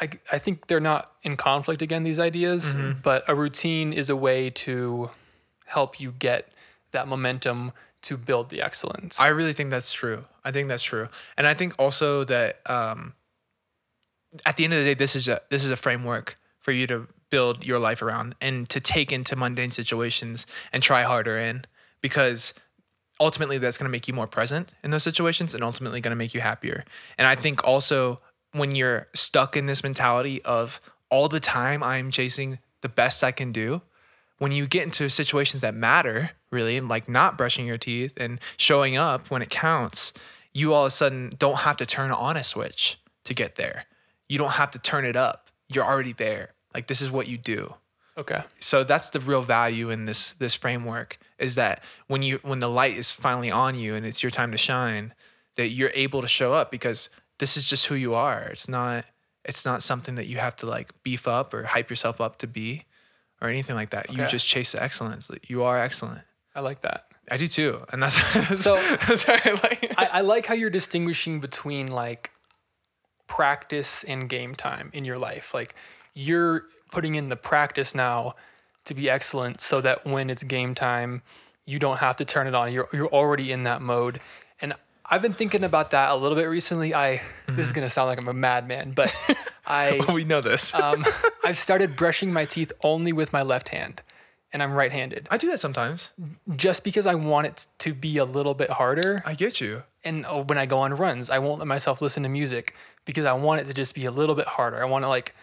I, 0.00 0.10
I 0.32 0.38
think 0.38 0.66
they're 0.66 0.80
not 0.80 1.12
in 1.22 1.36
conflict 1.36 1.82
again, 1.82 2.02
these 2.02 2.18
ideas, 2.18 2.74
mm-hmm. 2.74 2.98
but 3.04 3.22
a 3.28 3.34
routine 3.36 3.92
is 3.92 4.10
a 4.10 4.16
way 4.16 4.50
to 4.50 5.10
help 5.66 6.00
you 6.00 6.10
get 6.18 6.50
that 6.90 7.06
momentum 7.06 7.72
to 8.02 8.16
build 8.16 8.50
the 8.50 8.62
excellence. 8.62 9.20
I 9.20 9.28
really 9.28 9.52
think 9.52 9.70
that's 9.70 9.92
true. 9.92 10.24
I 10.44 10.50
think 10.50 10.68
that's 10.68 10.82
true, 10.82 11.08
and 11.36 11.46
I 11.46 11.54
think 11.54 11.74
also 11.78 12.24
that 12.24 12.60
um, 12.70 13.14
at 14.46 14.56
the 14.56 14.64
end 14.64 14.72
of 14.74 14.80
the 14.80 14.84
day, 14.86 14.94
this 14.94 15.16
is 15.16 15.28
a 15.28 15.40
this 15.50 15.64
is 15.64 15.70
a 15.70 15.76
framework 15.76 16.36
for 16.58 16.72
you 16.72 16.86
to 16.86 17.08
build 17.30 17.66
your 17.66 17.78
life 17.78 18.02
around 18.02 18.34
and 18.40 18.68
to 18.70 18.80
take 18.80 19.12
into 19.12 19.36
mundane 19.36 19.70
situations 19.70 20.46
and 20.72 20.82
try 20.82 21.02
harder 21.02 21.36
in 21.36 21.64
because 22.00 22.54
ultimately 23.20 23.58
that's 23.58 23.76
going 23.78 23.88
to 23.88 23.92
make 23.92 24.08
you 24.08 24.14
more 24.14 24.26
present 24.26 24.74
in 24.82 24.90
those 24.90 25.02
situations 25.02 25.54
and 25.54 25.62
ultimately 25.62 26.00
going 26.00 26.12
to 26.12 26.16
make 26.16 26.34
you 26.34 26.40
happier. 26.40 26.84
And 27.16 27.26
I 27.26 27.34
think 27.34 27.64
also 27.64 28.20
when 28.52 28.74
you're 28.74 29.08
stuck 29.14 29.56
in 29.56 29.66
this 29.66 29.82
mentality 29.82 30.42
of 30.42 30.80
all 31.10 31.28
the 31.28 31.40
time 31.40 31.82
I'm 31.82 32.10
chasing 32.10 32.58
the 32.80 32.88
best 32.88 33.24
I 33.24 33.32
can 33.32 33.52
do, 33.52 33.82
when 34.38 34.52
you 34.52 34.66
get 34.66 34.84
into 34.84 35.08
situations 35.08 35.62
that 35.62 35.74
matter, 35.74 36.30
really, 36.50 36.80
like 36.80 37.08
not 37.08 37.36
brushing 37.36 37.66
your 37.66 37.78
teeth 37.78 38.14
and 38.18 38.40
showing 38.56 38.96
up 38.96 39.30
when 39.30 39.42
it 39.42 39.50
counts, 39.50 40.12
you 40.52 40.72
all 40.72 40.84
of 40.84 40.88
a 40.88 40.90
sudden 40.90 41.32
don't 41.38 41.58
have 41.58 41.76
to 41.78 41.86
turn 41.86 42.10
on 42.10 42.36
a 42.36 42.44
switch 42.44 42.98
to 43.24 43.34
get 43.34 43.56
there. 43.56 43.84
You 44.28 44.38
don't 44.38 44.52
have 44.52 44.70
to 44.72 44.78
turn 44.78 45.04
it 45.04 45.16
up. 45.16 45.50
You're 45.68 45.84
already 45.84 46.12
there. 46.12 46.54
Like 46.74 46.86
this 46.86 47.00
is 47.00 47.10
what 47.10 47.28
you 47.28 47.38
do. 47.38 47.74
okay. 48.16 48.42
So 48.58 48.84
that's 48.84 49.10
the 49.10 49.20
real 49.20 49.42
value 49.42 49.90
in 49.90 50.04
this 50.04 50.32
this 50.34 50.54
framework 50.54 51.18
is 51.38 51.54
that 51.56 51.82
when 52.06 52.22
you 52.22 52.38
when 52.42 52.58
the 52.58 52.68
light 52.68 52.96
is 52.96 53.12
finally 53.12 53.50
on 53.50 53.74
you 53.74 53.94
and 53.94 54.04
it's 54.06 54.22
your 54.22 54.30
time 54.30 54.52
to 54.52 54.58
shine, 54.58 55.14
that 55.56 55.68
you're 55.68 55.90
able 55.94 56.20
to 56.20 56.28
show 56.28 56.52
up 56.52 56.70
because 56.70 57.08
this 57.38 57.56
is 57.56 57.66
just 57.66 57.86
who 57.86 57.94
you 57.94 58.14
are. 58.14 58.42
It's 58.44 58.68
not 58.68 59.04
it's 59.44 59.64
not 59.64 59.82
something 59.82 60.14
that 60.16 60.26
you 60.26 60.38
have 60.38 60.56
to 60.56 60.66
like 60.66 60.92
beef 61.02 61.26
up 61.26 61.54
or 61.54 61.64
hype 61.64 61.90
yourself 61.90 62.20
up 62.20 62.36
to 62.38 62.46
be 62.46 62.84
or 63.40 63.48
anything 63.48 63.76
like 63.76 63.90
that. 63.90 64.12
You 64.12 64.26
just 64.26 64.46
chase 64.46 64.72
the 64.72 64.82
excellence. 64.82 65.30
You 65.48 65.64
are 65.64 65.78
excellent. 65.78 66.22
I 66.54 66.60
like 66.60 66.80
that. 66.82 67.04
I 67.30 67.36
do 67.36 67.46
too, 67.46 67.80
and 67.92 68.02
that's 68.02 68.16
So- 68.62 68.76
that's 69.06 69.28
I 69.28 69.58
like. 69.62 69.94
I, 69.96 70.08
I 70.14 70.20
like 70.22 70.46
how 70.46 70.54
you're 70.54 70.70
distinguishing 70.70 71.40
between 71.40 71.88
like 71.88 72.30
practice 73.26 74.02
and 74.04 74.28
game 74.28 74.54
time 74.54 74.90
in 74.92 75.04
your 75.04 75.18
life. 75.18 75.54
Like 75.54 75.74
you're 76.14 76.64
putting 76.90 77.14
in 77.14 77.28
the 77.28 77.36
practice 77.36 77.94
now 77.94 78.34
to 78.86 78.94
be 78.94 79.08
excellent 79.08 79.60
so 79.60 79.80
that 79.82 80.06
when 80.06 80.30
it's 80.30 80.42
game 80.42 80.74
time, 80.74 81.22
you 81.66 81.78
don't 81.78 81.98
have 81.98 82.16
to 82.16 82.24
turn 82.24 82.46
it 82.46 82.54
on. 82.54 82.72
You're 82.72 82.88
you're 82.92 83.08
already 83.08 83.52
in 83.52 83.64
that 83.64 83.82
mode. 83.82 84.20
And 84.60 84.72
I've 85.04 85.22
been 85.22 85.34
thinking 85.34 85.64
about 85.64 85.92
that 85.92 86.10
a 86.10 86.16
little 86.16 86.36
bit 86.36 86.46
recently. 86.46 86.94
I 86.94 87.20
this 87.46 87.58
is 87.58 87.66
mm-hmm. 87.66 87.76
gonna 87.76 87.90
sound 87.90 88.08
like 88.08 88.18
I'm 88.18 88.28
a 88.28 88.32
madman, 88.32 88.92
but 88.92 89.14
I 89.68 90.00
we 90.12 90.24
know 90.24 90.40
this. 90.40 90.74
um, 90.74 91.04
I've 91.44 91.58
started 91.58 91.94
brushing 91.96 92.32
my 92.32 92.44
teeth 92.46 92.72
only 92.82 93.12
with 93.12 93.32
my 93.32 93.42
left 93.42 93.68
hand. 93.68 94.02
And 94.50 94.62
I'm 94.62 94.72
right-handed, 94.72 95.28
I 95.30 95.36
do 95.36 95.46
that 95.50 95.60
sometimes. 95.60 96.10
just 96.56 96.82
because 96.82 97.06
I 97.06 97.14
want 97.14 97.46
it 97.48 97.66
to 97.80 97.92
be 97.92 98.16
a 98.16 98.24
little 98.24 98.54
bit 98.54 98.70
harder 98.70 99.22
I 99.26 99.34
get 99.34 99.60
you. 99.60 99.82
and 100.04 100.24
uh, 100.24 100.42
when 100.42 100.56
I 100.56 100.64
go 100.64 100.78
on 100.78 100.94
runs, 100.94 101.28
I 101.28 101.38
won't 101.38 101.58
let 101.58 101.68
myself 101.68 102.00
listen 102.00 102.22
to 102.22 102.30
music 102.30 102.74
because 103.04 103.26
I 103.26 103.34
want 103.34 103.60
it 103.60 103.64
to 103.66 103.74
just 103.74 103.94
be 103.94 104.06
a 104.06 104.10
little 104.10 104.34
bit 104.34 104.46
harder. 104.46 104.80
I 104.82 104.86
want 104.86 105.04
to 105.04 105.08
like 105.10 105.34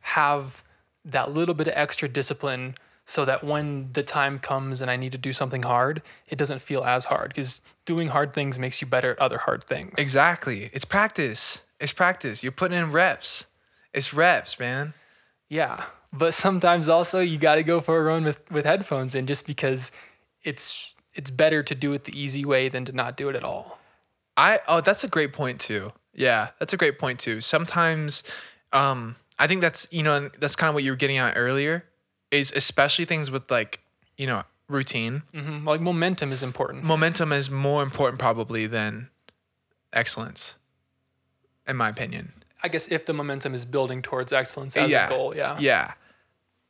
have 0.00 0.62
that 1.04 1.32
little 1.32 1.54
bit 1.54 1.66
of 1.68 1.72
extra 1.76 2.08
discipline 2.08 2.74
so 3.06 3.24
that 3.24 3.42
when 3.42 3.90
the 3.94 4.02
time 4.02 4.38
comes 4.38 4.80
and 4.82 4.90
I 4.90 4.96
need 4.96 5.12
to 5.12 5.18
do 5.18 5.32
something 5.32 5.62
hard, 5.62 6.02
it 6.28 6.36
doesn't 6.36 6.60
feel 6.60 6.84
as 6.84 7.06
hard 7.06 7.28
because 7.30 7.62
doing 7.84 8.08
hard 8.08 8.32
things 8.34 8.58
makes 8.58 8.80
you 8.80 8.86
better 8.86 9.12
at 9.12 9.18
other 9.18 9.38
hard 9.38 9.64
things. 9.64 9.94
Exactly. 9.98 10.70
It's 10.72 10.84
practice. 10.84 11.62
It's 11.80 11.92
practice. 11.92 12.42
You're 12.42 12.52
putting 12.52 12.78
in 12.78 12.92
reps. 12.92 13.46
It's 13.92 14.14
reps, 14.14 14.58
man. 14.58 14.94
Yeah. 15.48 15.84
But 16.12 16.34
sometimes 16.34 16.88
also 16.88 17.20
you 17.20 17.38
got 17.38 17.56
to 17.56 17.62
go 17.62 17.80
for 17.80 17.98
a 17.98 18.02
run 18.02 18.24
with, 18.24 18.50
with 18.50 18.64
headphones 18.66 19.14
in 19.14 19.26
just 19.26 19.46
because 19.46 19.90
it's 20.44 20.94
it's 21.14 21.30
better 21.30 21.62
to 21.62 21.74
do 21.74 21.92
it 21.92 22.04
the 22.04 22.18
easy 22.18 22.44
way 22.44 22.68
than 22.68 22.84
to 22.86 22.92
not 22.92 23.16
do 23.16 23.28
it 23.28 23.36
at 23.36 23.44
all. 23.44 23.78
I 24.36 24.60
oh 24.66 24.80
that's 24.80 25.04
a 25.04 25.08
great 25.08 25.32
point 25.32 25.60
too. 25.60 25.92
Yeah, 26.14 26.48
that's 26.58 26.72
a 26.72 26.76
great 26.76 26.98
point 26.98 27.18
too. 27.18 27.40
Sometimes 27.40 28.22
um 28.72 29.16
I 29.38 29.46
think 29.46 29.60
that's 29.60 29.86
you 29.90 30.02
know 30.02 30.28
that's 30.38 30.56
kind 30.56 30.68
of 30.68 30.74
what 30.74 30.84
you 30.84 30.92
were 30.92 30.96
getting 30.96 31.18
at 31.18 31.34
earlier 31.36 31.84
is 32.30 32.52
especially 32.52 33.04
things 33.04 33.30
with 33.30 33.50
like, 33.50 33.80
you 34.16 34.26
know, 34.26 34.42
routine. 34.68 35.22
Mhm. 35.34 35.66
Like 35.66 35.80
momentum 35.82 36.32
is 36.32 36.42
important. 36.42 36.82
Momentum 36.82 37.32
is 37.32 37.50
more 37.50 37.82
important 37.82 38.18
probably 38.18 38.66
than 38.66 39.08
excellence 39.92 40.56
in 41.66 41.76
my 41.76 41.88
opinion. 41.88 42.32
I 42.62 42.68
guess 42.68 42.88
if 42.88 43.06
the 43.06 43.12
momentum 43.12 43.54
is 43.54 43.64
building 43.64 44.02
towards 44.02 44.32
excellence 44.32 44.76
as 44.76 44.90
yeah. 44.90 45.06
a 45.06 45.10
goal, 45.10 45.34
yeah. 45.36 45.56
Yeah. 45.58 45.92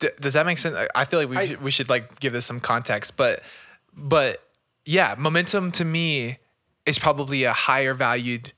D- 0.01 0.09
does 0.21 0.35
that 0.35 0.47
make 0.47 0.59
sense? 0.59 0.77
I- 0.95 1.05
feel 1.05 1.21
like 1.21 1.29
we 1.29 1.37
I- 1.37 1.47
should, 1.47 1.63
we 1.63 1.71
should 1.71 1.89
like 1.89 2.19
give 2.21 2.33
this 2.33 2.47
some 2.47 2.61
context, 2.61 3.17
but 3.17 3.43
but 3.95 4.43
yeah, 4.85 5.15
momentum 5.19 5.71
to 5.73 5.85
me 5.85 6.39
is 6.87 6.99
probably 6.99 7.45
a 7.45 7.53
higher 7.53 7.95
valued 7.95 8.53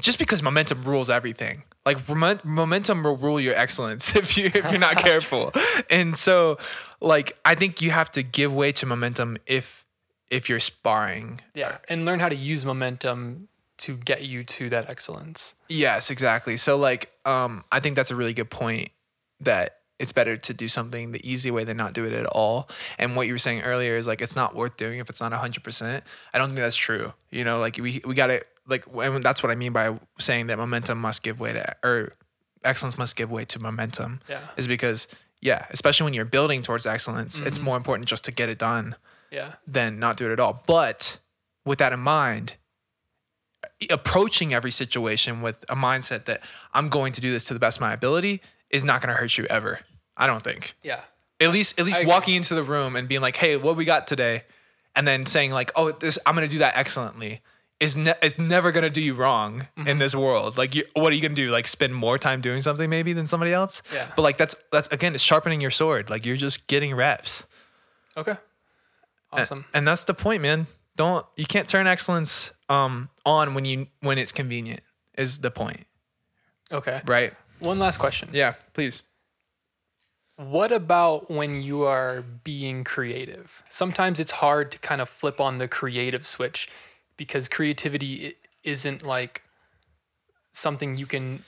just 0.00 0.18
because 0.18 0.42
momentum 0.42 0.82
rules 0.84 1.08
everything. 1.08 1.62
Like 1.86 1.98
momentum 2.44 3.02
will 3.02 3.16
rule 3.16 3.40
your 3.40 3.54
excellence 3.54 4.16
if 4.22 4.36
you 4.36 4.46
if 4.46 4.70
you're 4.70 4.78
not 4.78 4.96
careful. 4.96 5.52
And 5.90 6.16
so 6.16 6.58
like 7.00 7.36
I 7.44 7.54
think 7.54 7.82
you 7.82 7.90
have 7.90 8.10
to 8.12 8.22
give 8.22 8.54
way 8.54 8.72
to 8.72 8.86
momentum 8.86 9.38
if 9.46 9.84
if 10.30 10.48
you're 10.48 10.60
sparring. 10.60 11.40
Yeah, 11.54 11.78
and 11.88 12.04
learn 12.04 12.20
how 12.20 12.28
to 12.28 12.34
use 12.36 12.64
momentum 12.64 13.48
to 13.84 13.96
get 13.96 14.22
you 14.22 14.44
to 14.44 14.68
that 14.70 14.88
excellence. 14.90 15.54
Yes, 15.68 16.10
exactly. 16.10 16.56
So 16.56 16.76
like 16.76 17.10
um 17.24 17.64
I 17.72 17.80
think 17.80 17.96
that's 17.96 18.10
a 18.10 18.16
really 18.16 18.34
good 18.34 18.50
point 18.50 18.90
that 19.40 19.78
it's 19.98 20.12
better 20.12 20.36
to 20.36 20.52
do 20.52 20.66
something 20.68 21.12
the 21.12 21.22
easy 21.28 21.50
way 21.50 21.62
than 21.64 21.76
not 21.76 21.92
do 21.92 22.04
it 22.04 22.12
at 22.12 22.26
all. 22.26 22.68
And 22.98 23.14
what 23.16 23.26
you 23.28 23.34
were 23.34 23.38
saying 23.38 23.62
earlier 23.62 23.96
is 23.96 24.06
like 24.06 24.20
it's 24.20 24.34
not 24.36 24.54
worth 24.54 24.76
doing 24.76 24.98
if 24.98 25.08
it's 25.08 25.20
not 25.20 25.32
100%. 25.32 26.02
I 26.32 26.38
don't 26.38 26.48
think 26.48 26.58
that's 26.60 26.76
true. 26.76 27.12
You 27.30 27.44
know, 27.44 27.60
like 27.60 27.76
we 27.78 28.00
we 28.04 28.14
got 28.14 28.26
to 28.28 28.42
like 28.66 28.84
and 28.92 29.22
that's 29.22 29.42
what 29.42 29.52
I 29.52 29.54
mean 29.54 29.72
by 29.72 29.98
saying 30.18 30.48
that 30.48 30.58
momentum 30.58 31.00
must 31.00 31.22
give 31.22 31.38
way 31.38 31.52
to 31.52 31.76
or 31.84 32.12
excellence 32.64 32.98
must 32.98 33.14
give 33.16 33.30
way 33.30 33.44
to 33.44 33.58
momentum. 33.60 34.20
Yeah. 34.28 34.40
Is 34.56 34.66
because 34.66 35.06
yeah, 35.40 35.66
especially 35.70 36.04
when 36.04 36.14
you're 36.14 36.24
building 36.24 36.62
towards 36.62 36.86
excellence, 36.86 37.38
it's 37.38 37.60
more 37.60 37.76
important 37.76 38.08
just 38.08 38.24
to 38.24 38.32
get 38.32 38.48
it 38.48 38.58
done 38.58 38.96
Yeah. 39.30 39.52
than 39.66 39.98
not 39.98 40.16
do 40.16 40.24
it 40.28 40.32
at 40.32 40.40
all. 40.40 40.62
But 40.66 41.18
with 41.66 41.78
that 41.80 41.92
in 41.92 42.00
mind, 42.00 42.54
approaching 43.90 44.52
every 44.54 44.70
situation 44.70 45.42
with 45.42 45.64
a 45.68 45.76
mindset 45.76 46.24
that 46.26 46.40
I'm 46.72 46.88
going 46.88 47.12
to 47.12 47.20
do 47.20 47.32
this 47.32 47.44
to 47.44 47.54
the 47.54 47.60
best 47.60 47.78
of 47.78 47.82
my 47.82 47.92
ability 47.92 48.40
is 48.70 48.84
not 48.84 49.00
going 49.00 49.14
to 49.14 49.20
hurt 49.20 49.36
you 49.38 49.44
ever. 49.46 49.80
I 50.16 50.26
don't 50.26 50.42
think. 50.42 50.74
Yeah. 50.82 51.00
At 51.40 51.50
least, 51.50 51.78
at 51.78 51.84
least 51.86 52.04
walking 52.06 52.34
into 52.34 52.54
the 52.54 52.62
room 52.62 52.94
and 52.96 53.08
being 53.08 53.20
like, 53.20 53.36
"Hey, 53.36 53.56
what 53.56 53.76
we 53.76 53.84
got 53.84 54.06
today," 54.06 54.44
and 54.94 55.06
then 55.06 55.26
saying 55.26 55.50
like, 55.50 55.72
"Oh, 55.74 55.90
this 55.90 56.18
I'm 56.24 56.34
going 56.36 56.46
to 56.46 56.52
do 56.52 56.60
that 56.60 56.76
excellently." 56.76 57.40
Is 57.80 57.96
ne- 57.96 58.14
is 58.22 58.38
never 58.38 58.70
gonna 58.70 58.88
do 58.88 59.00
you 59.00 59.14
wrong 59.14 59.66
Mm-hmm. 59.76 59.88
in 59.88 59.98
this 59.98 60.14
world. 60.14 60.56
Like, 60.56 60.76
you, 60.76 60.84
what 60.94 61.10
are 61.12 61.16
you 61.16 61.20
gonna 61.20 61.34
do? 61.34 61.50
Like, 61.50 61.66
spend 61.66 61.92
more 61.92 62.18
time 62.18 62.40
doing 62.40 62.60
something 62.60 62.88
maybe 62.88 63.12
than 63.12 63.26
somebody 63.26 63.52
else? 63.52 63.82
Yeah. 63.92 64.06
But 64.14 64.22
like, 64.22 64.38
that's 64.38 64.54
that's 64.70 64.86
again, 64.88 65.12
it's 65.14 65.24
sharpening 65.24 65.60
your 65.60 65.72
sword. 65.72 66.08
Like, 66.08 66.24
you're 66.24 66.36
just 66.36 66.68
getting 66.68 66.94
reps. 66.94 67.42
Okay. 68.16 68.36
Awesome. 69.32 69.64
And 69.74 69.86
that's 69.86 70.04
the 70.04 70.14
point, 70.14 70.40
man. 70.40 70.68
Don't 70.96 71.26
you 71.36 71.44
can't 71.44 71.68
turn 71.68 71.86
excellence 71.86 72.52
um 72.68 73.08
on 73.26 73.54
when 73.54 73.64
you 73.64 73.86
when 74.00 74.18
it's 74.18 74.32
convenient 74.32 74.80
is 75.16 75.38
the 75.38 75.50
point. 75.50 75.86
Okay. 76.72 77.00
Right? 77.06 77.32
One 77.60 77.78
last 77.78 77.98
question. 77.98 78.30
Yeah, 78.32 78.54
please. 78.72 79.02
What 80.36 80.72
about 80.72 81.30
when 81.30 81.62
you 81.62 81.84
are 81.84 82.22
being 82.22 82.82
creative? 82.82 83.62
Sometimes 83.68 84.18
it's 84.18 84.32
hard 84.32 84.72
to 84.72 84.78
kind 84.78 85.00
of 85.00 85.08
flip 85.08 85.40
on 85.40 85.58
the 85.58 85.68
creative 85.68 86.26
switch 86.26 86.68
because 87.16 87.48
creativity 87.48 88.34
isn't 88.64 89.04
like 89.04 89.42
something 90.50 90.96
you 90.96 91.06
can 91.06 91.44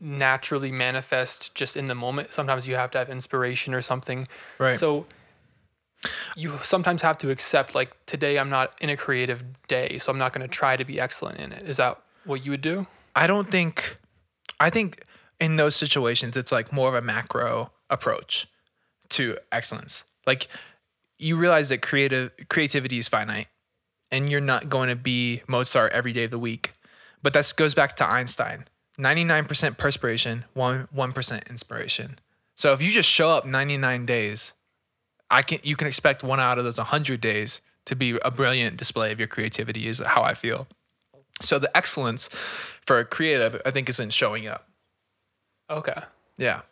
naturally 0.00 0.70
manifest 0.70 1.54
just 1.56 1.76
in 1.76 1.88
the 1.88 1.94
moment. 1.94 2.32
Sometimes 2.32 2.68
you 2.68 2.76
have 2.76 2.92
to 2.92 2.98
have 2.98 3.10
inspiration 3.10 3.74
or 3.74 3.82
something. 3.82 4.28
Right. 4.58 4.76
So 4.76 5.06
you 6.36 6.58
sometimes 6.62 7.02
have 7.02 7.18
to 7.18 7.30
accept 7.30 7.74
like 7.74 7.96
today 8.06 8.38
I'm 8.38 8.50
not 8.50 8.74
in 8.80 8.90
a 8.90 8.96
creative 8.96 9.42
day, 9.68 9.98
so 9.98 10.10
I'm 10.10 10.18
not 10.18 10.32
going 10.32 10.42
to 10.42 10.48
try 10.48 10.76
to 10.76 10.84
be 10.84 11.00
excellent 11.00 11.38
in 11.38 11.52
it. 11.52 11.66
Is 11.68 11.76
that 11.78 12.00
what 12.24 12.44
you 12.44 12.50
would 12.50 12.60
do? 12.60 12.86
I 13.14 13.26
don't 13.26 13.50
think 13.50 13.96
I 14.60 14.70
think 14.70 15.04
in 15.40 15.56
those 15.56 15.76
situations 15.76 16.36
it's 16.36 16.52
like 16.52 16.72
more 16.72 16.88
of 16.88 16.94
a 16.94 17.00
macro 17.00 17.72
approach 17.90 18.46
to 19.10 19.36
excellence. 19.52 20.04
Like 20.26 20.48
you 21.18 21.36
realize 21.36 21.68
that 21.68 21.82
creative 21.82 22.32
creativity 22.48 22.98
is 22.98 23.08
finite 23.08 23.48
and 24.10 24.30
you're 24.30 24.40
not 24.40 24.68
going 24.68 24.88
to 24.88 24.96
be 24.96 25.42
Mozart 25.48 25.92
every 25.92 26.12
day 26.12 26.24
of 26.24 26.30
the 26.30 26.38
week. 26.38 26.72
But 27.22 27.32
that 27.32 27.52
goes 27.56 27.74
back 27.74 27.96
to 27.96 28.06
Einstein 28.06 28.66
99% 28.98 29.76
perspiration, 29.76 30.44
1%, 30.56 30.88
1% 30.94 31.50
inspiration. 31.50 32.16
So 32.54 32.72
if 32.72 32.80
you 32.80 32.92
just 32.92 33.08
show 33.08 33.30
up 33.30 33.44
99 33.44 34.06
days, 34.06 34.52
I 35.30 35.42
can 35.42 35.58
you 35.62 35.76
can 35.76 35.86
expect 35.86 36.22
one 36.22 36.40
out 36.40 36.58
of 36.58 36.64
those 36.64 36.78
100 36.78 37.20
days 37.20 37.60
to 37.86 37.96
be 37.96 38.18
a 38.24 38.30
brilliant 38.30 38.76
display 38.76 39.12
of 39.12 39.18
your 39.18 39.28
creativity 39.28 39.88
is 39.88 40.00
how 40.00 40.22
I 40.22 40.34
feel. 40.34 40.66
So 41.40 41.58
the 41.58 41.74
excellence 41.76 42.28
for 42.28 42.98
a 42.98 43.04
creative 43.04 43.60
I 43.66 43.70
think 43.70 43.88
is 43.88 44.00
in 44.00 44.10
showing 44.10 44.46
up. 44.46 44.68
Okay. 45.70 46.00
Yeah. 46.36 46.62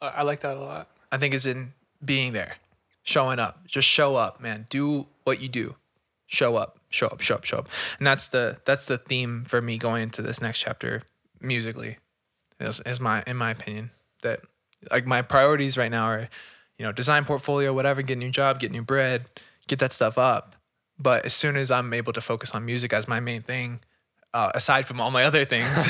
I 0.00 0.22
like 0.22 0.40
that 0.40 0.56
a 0.56 0.60
lot. 0.60 0.88
I 1.10 1.18
think 1.18 1.34
is 1.34 1.46
in 1.46 1.72
being 2.04 2.32
there, 2.32 2.56
showing 3.02 3.38
up. 3.38 3.66
Just 3.66 3.88
show 3.88 4.16
up, 4.16 4.40
man. 4.40 4.66
Do 4.70 5.06
what 5.24 5.40
you 5.40 5.48
do. 5.48 5.76
Show 6.26 6.56
up, 6.56 6.78
show 6.90 7.06
up, 7.06 7.20
show 7.20 7.36
up, 7.36 7.44
show 7.44 7.58
up. 7.58 7.68
And 7.98 8.06
that's 8.06 8.28
the 8.28 8.58
that's 8.64 8.86
the 8.86 8.98
theme 8.98 9.44
for 9.44 9.62
me 9.62 9.78
going 9.78 10.02
into 10.04 10.22
this 10.22 10.42
next 10.42 10.58
chapter 10.58 11.02
musically. 11.40 11.96
Is, 12.60 12.80
is 12.80 13.00
my 13.00 13.22
in 13.26 13.36
my 13.36 13.50
opinion 13.50 13.90
that 14.22 14.40
like 14.90 15.06
my 15.06 15.22
priorities 15.22 15.76
right 15.78 15.90
now 15.90 16.04
are, 16.04 16.28
you 16.78 16.84
know, 16.84 16.92
design 16.92 17.24
portfolio, 17.24 17.72
whatever, 17.72 18.02
get 18.02 18.14
a 18.14 18.20
new 18.20 18.30
job, 18.30 18.60
get 18.60 18.70
new 18.70 18.82
bread, 18.82 19.30
get 19.66 19.78
that 19.80 19.92
stuff 19.92 20.16
up. 20.16 20.56
But 20.98 21.26
as 21.26 21.34
soon 21.34 21.56
as 21.56 21.70
I'm 21.70 21.92
able 21.92 22.12
to 22.12 22.20
focus 22.20 22.52
on 22.52 22.64
music 22.64 22.92
as 22.92 23.06
my 23.06 23.20
main 23.20 23.42
thing, 23.42 23.80
uh, 24.34 24.50
aside 24.54 24.86
from 24.86 25.00
all 25.00 25.10
my 25.10 25.24
other 25.24 25.44
things, 25.44 25.86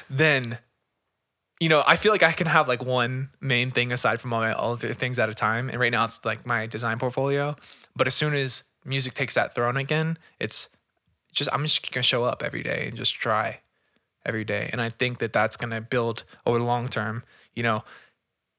then 0.10 0.58
you 1.62 1.68
know, 1.68 1.84
I 1.86 1.94
feel 1.94 2.10
like 2.10 2.24
I 2.24 2.32
can 2.32 2.48
have 2.48 2.66
like 2.66 2.84
one 2.84 3.30
main 3.40 3.70
thing 3.70 3.92
aside 3.92 4.20
from 4.20 4.32
all 4.34 4.40
my 4.40 4.52
other 4.52 4.94
things 4.94 5.20
at 5.20 5.28
a 5.28 5.34
time. 5.34 5.68
And 5.68 5.78
right 5.78 5.92
now 5.92 6.04
it's 6.04 6.24
like 6.24 6.44
my 6.44 6.66
design 6.66 6.98
portfolio. 6.98 7.54
But 7.94 8.08
as 8.08 8.16
soon 8.16 8.34
as 8.34 8.64
music 8.84 9.14
takes 9.14 9.34
that 9.34 9.54
throne 9.54 9.76
again, 9.76 10.18
it's 10.40 10.68
just, 11.32 11.48
I'm 11.52 11.62
just 11.62 11.92
gonna 11.92 12.02
show 12.02 12.24
up 12.24 12.42
every 12.42 12.64
day 12.64 12.88
and 12.88 12.96
just 12.96 13.14
try 13.14 13.60
every 14.26 14.42
day. 14.42 14.70
And 14.72 14.80
I 14.80 14.88
think 14.88 15.20
that 15.20 15.32
that's 15.32 15.56
gonna 15.56 15.80
build 15.80 16.24
over 16.44 16.58
the 16.58 16.64
long 16.64 16.88
term. 16.88 17.22
You 17.54 17.62
know, 17.62 17.84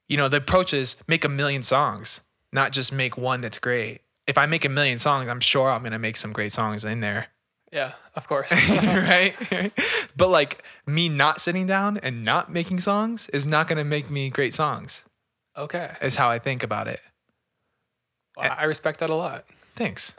you 0.08 0.16
know, 0.16 0.28
the 0.28 0.38
approach 0.38 0.74
is 0.74 0.96
make 1.08 1.24
a 1.24 1.28
million 1.28 1.62
songs, 1.62 2.20
not 2.52 2.72
just 2.72 2.92
make 2.92 3.16
one 3.16 3.40
that's 3.40 3.58
great. 3.58 4.00
If 4.26 4.38
I 4.38 4.46
make 4.46 4.64
a 4.64 4.68
million 4.68 4.98
songs, 4.98 5.28
I'm 5.28 5.40
sure 5.40 5.70
I'm 5.70 5.82
gonna 5.82 5.98
make 5.98 6.16
some 6.16 6.32
great 6.32 6.52
songs 6.52 6.84
in 6.84 7.00
there. 7.00 7.28
Yeah, 7.72 7.92
of 8.14 8.28
course. 8.28 8.52
right? 8.70 9.34
but 10.16 10.28
like 10.28 10.62
me 10.86 11.08
not 11.08 11.40
sitting 11.40 11.66
down 11.66 11.98
and 11.98 12.24
not 12.24 12.50
making 12.50 12.80
songs 12.80 13.28
is 13.30 13.46
not 13.46 13.68
to 13.68 13.84
make 13.84 14.10
me 14.10 14.30
great 14.30 14.54
songs. 14.54 15.04
okay. 15.56 15.90
Is 16.00 16.16
how 16.16 16.30
I 16.30 16.38
think 16.38 16.62
about 16.62 16.86
it. 16.88 17.00
Well, 18.36 18.54
I 18.56 18.64
respect 18.64 19.00
that 19.00 19.10
a 19.10 19.14
lot. 19.14 19.44
Thanks. 19.76 20.14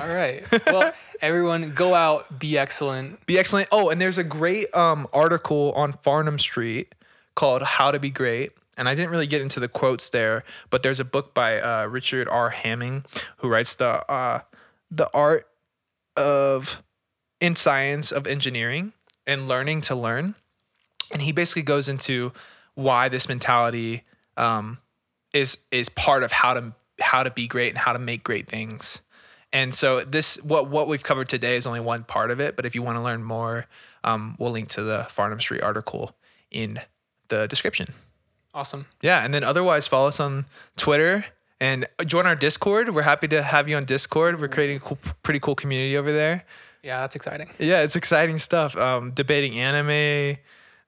All 0.00 0.08
right. 0.14 0.44
Well, 0.66 0.92
everyone 1.20 1.72
go 1.74 1.94
out, 1.94 2.38
be 2.38 2.56
excellent. 2.58 3.24
Be 3.26 3.38
excellent. 3.38 3.68
Oh, 3.72 3.90
and 3.90 4.00
there's 4.00 4.18
a 4.18 4.24
great 4.24 4.74
um, 4.74 5.08
article 5.12 5.72
on 5.72 5.92
Farnam 5.92 6.40
Street 6.40 6.94
called 7.34 7.62
"How 7.62 7.90
to 7.90 7.98
Be 7.98 8.10
Great." 8.10 8.52
And 8.78 8.88
I 8.88 8.94
didn't 8.94 9.10
really 9.10 9.26
get 9.26 9.42
into 9.42 9.60
the 9.60 9.68
quotes 9.68 10.08
there, 10.10 10.44
but 10.70 10.82
there's 10.82 11.00
a 11.00 11.04
book 11.04 11.34
by 11.34 11.60
uh, 11.60 11.86
Richard 11.86 12.28
R. 12.28 12.50
Hamming 12.52 13.04
who 13.38 13.48
writes 13.48 13.74
the 13.74 14.10
uh, 14.10 14.42
the 14.90 15.10
art 15.12 15.46
of 16.16 16.82
in 17.40 17.56
science 17.56 18.12
of 18.12 18.26
engineering 18.26 18.92
and 19.26 19.48
learning 19.48 19.82
to 19.82 19.94
learn. 19.94 20.34
And 21.12 21.22
he 21.22 21.32
basically 21.32 21.62
goes 21.62 21.88
into 21.88 22.32
why 22.74 23.08
this 23.08 23.28
mentality 23.28 24.04
um, 24.36 24.78
is 25.34 25.58
is 25.70 25.88
part 25.88 26.22
of 26.22 26.32
how 26.32 26.54
to 26.54 26.72
how 27.00 27.22
to 27.22 27.30
be 27.30 27.46
great 27.46 27.70
and 27.70 27.78
how 27.78 27.92
to 27.92 27.98
make 27.98 28.22
great 28.22 28.46
things. 28.46 29.02
And 29.52 29.74
so 29.74 30.04
this 30.04 30.42
what 30.42 30.68
what 30.68 30.88
we've 30.88 31.02
covered 31.02 31.28
today 31.28 31.56
is 31.56 31.66
only 31.66 31.80
one 31.80 32.04
part 32.04 32.30
of 32.30 32.40
it. 32.40 32.56
But 32.56 32.66
if 32.66 32.74
you 32.74 32.82
want 32.82 32.96
to 32.96 33.02
learn 33.02 33.24
more, 33.24 33.66
um, 34.04 34.36
we'll 34.38 34.52
link 34.52 34.68
to 34.70 34.82
the 34.82 35.06
Farnam 35.08 35.40
Street 35.40 35.62
article 35.62 36.12
in 36.50 36.80
the 37.28 37.48
description. 37.48 37.86
Awesome. 38.58 38.86
Yeah, 39.02 39.24
and 39.24 39.32
then 39.32 39.44
otherwise 39.44 39.86
follow 39.86 40.08
us 40.08 40.18
on 40.18 40.44
Twitter 40.76 41.24
and 41.60 41.86
join 42.04 42.26
our 42.26 42.34
Discord. 42.34 42.92
We're 42.92 43.02
happy 43.02 43.28
to 43.28 43.40
have 43.40 43.68
you 43.68 43.76
on 43.76 43.84
Discord. 43.84 44.40
We're 44.40 44.48
creating 44.48 44.78
a 44.78 44.80
cool, 44.80 44.98
pretty 45.22 45.38
cool 45.38 45.54
community 45.54 45.96
over 45.96 46.10
there. 46.12 46.44
Yeah, 46.82 47.00
that's 47.02 47.14
exciting. 47.14 47.50
Yeah, 47.60 47.82
it's 47.82 47.94
exciting 47.94 48.38
stuff. 48.38 48.76
Um, 48.76 49.12
debating 49.12 49.58
anime, 49.60 50.38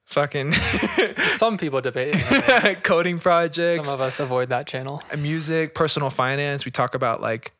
fucking 0.03 0.51
Some 1.37 1.57
people 1.57 1.79
debate. 1.79 2.13
coding 2.83 3.19
projects, 3.19 3.87
Some 3.87 3.95
of 3.95 4.01
us 4.01 4.19
avoid 4.19 4.49
that 4.49 4.67
channel. 4.67 5.01
music, 5.17 5.73
personal 5.73 6.09
finance. 6.09 6.65
We 6.65 6.71
talk 6.71 6.93
about 6.93 7.21
like 7.21 7.53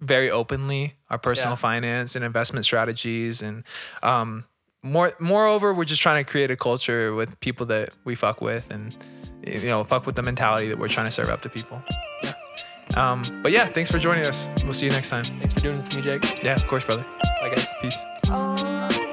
very 0.00 0.30
openly 0.30 0.94
our 1.10 1.18
personal 1.18 1.52
Yeah. 1.52 1.56
finance 1.56 2.14
and 2.14 2.24
investment 2.24 2.64
strategies, 2.66 3.42
and 3.42 3.64
um, 4.04 4.44
more. 4.84 5.12
Moreover, 5.18 5.74
we're 5.74 5.84
just 5.86 6.02
trying 6.02 6.24
to 6.24 6.30
create 6.30 6.52
a 6.52 6.56
culture 6.56 7.14
with 7.14 7.40
people 7.40 7.66
that 7.66 7.90
we 8.04 8.14
fuck 8.14 8.40
with, 8.40 8.70
and 8.70 8.96
you 9.46 9.68
know, 9.68 9.84
fuck 9.84 10.06
with 10.06 10.16
the 10.16 10.22
mentality 10.22 10.68
that 10.68 10.78
we're 10.78 10.88
trying 10.88 11.06
to 11.06 11.10
serve 11.10 11.30
up 11.30 11.42
to 11.42 11.48
people. 11.48 11.82
Yeah. 12.22 12.32
Um, 12.96 13.22
but 13.42 13.52
yeah, 13.52 13.66
thanks 13.66 13.90
for 13.90 13.98
joining 13.98 14.24
us. 14.24 14.48
We'll 14.64 14.72
see 14.72 14.86
you 14.86 14.92
next 14.92 15.10
time. 15.10 15.24
Thanks 15.24 15.52
for 15.54 15.60
doing 15.60 15.76
this 15.76 15.88
to 15.90 15.96
me, 15.96 16.02
Jake. 16.02 16.42
Yeah, 16.42 16.54
of 16.54 16.66
course, 16.66 16.84
brother. 16.84 17.04
Bye, 17.40 17.52
guys. 17.54 17.74
Peace. 17.80 17.98
Oh, 18.28 19.05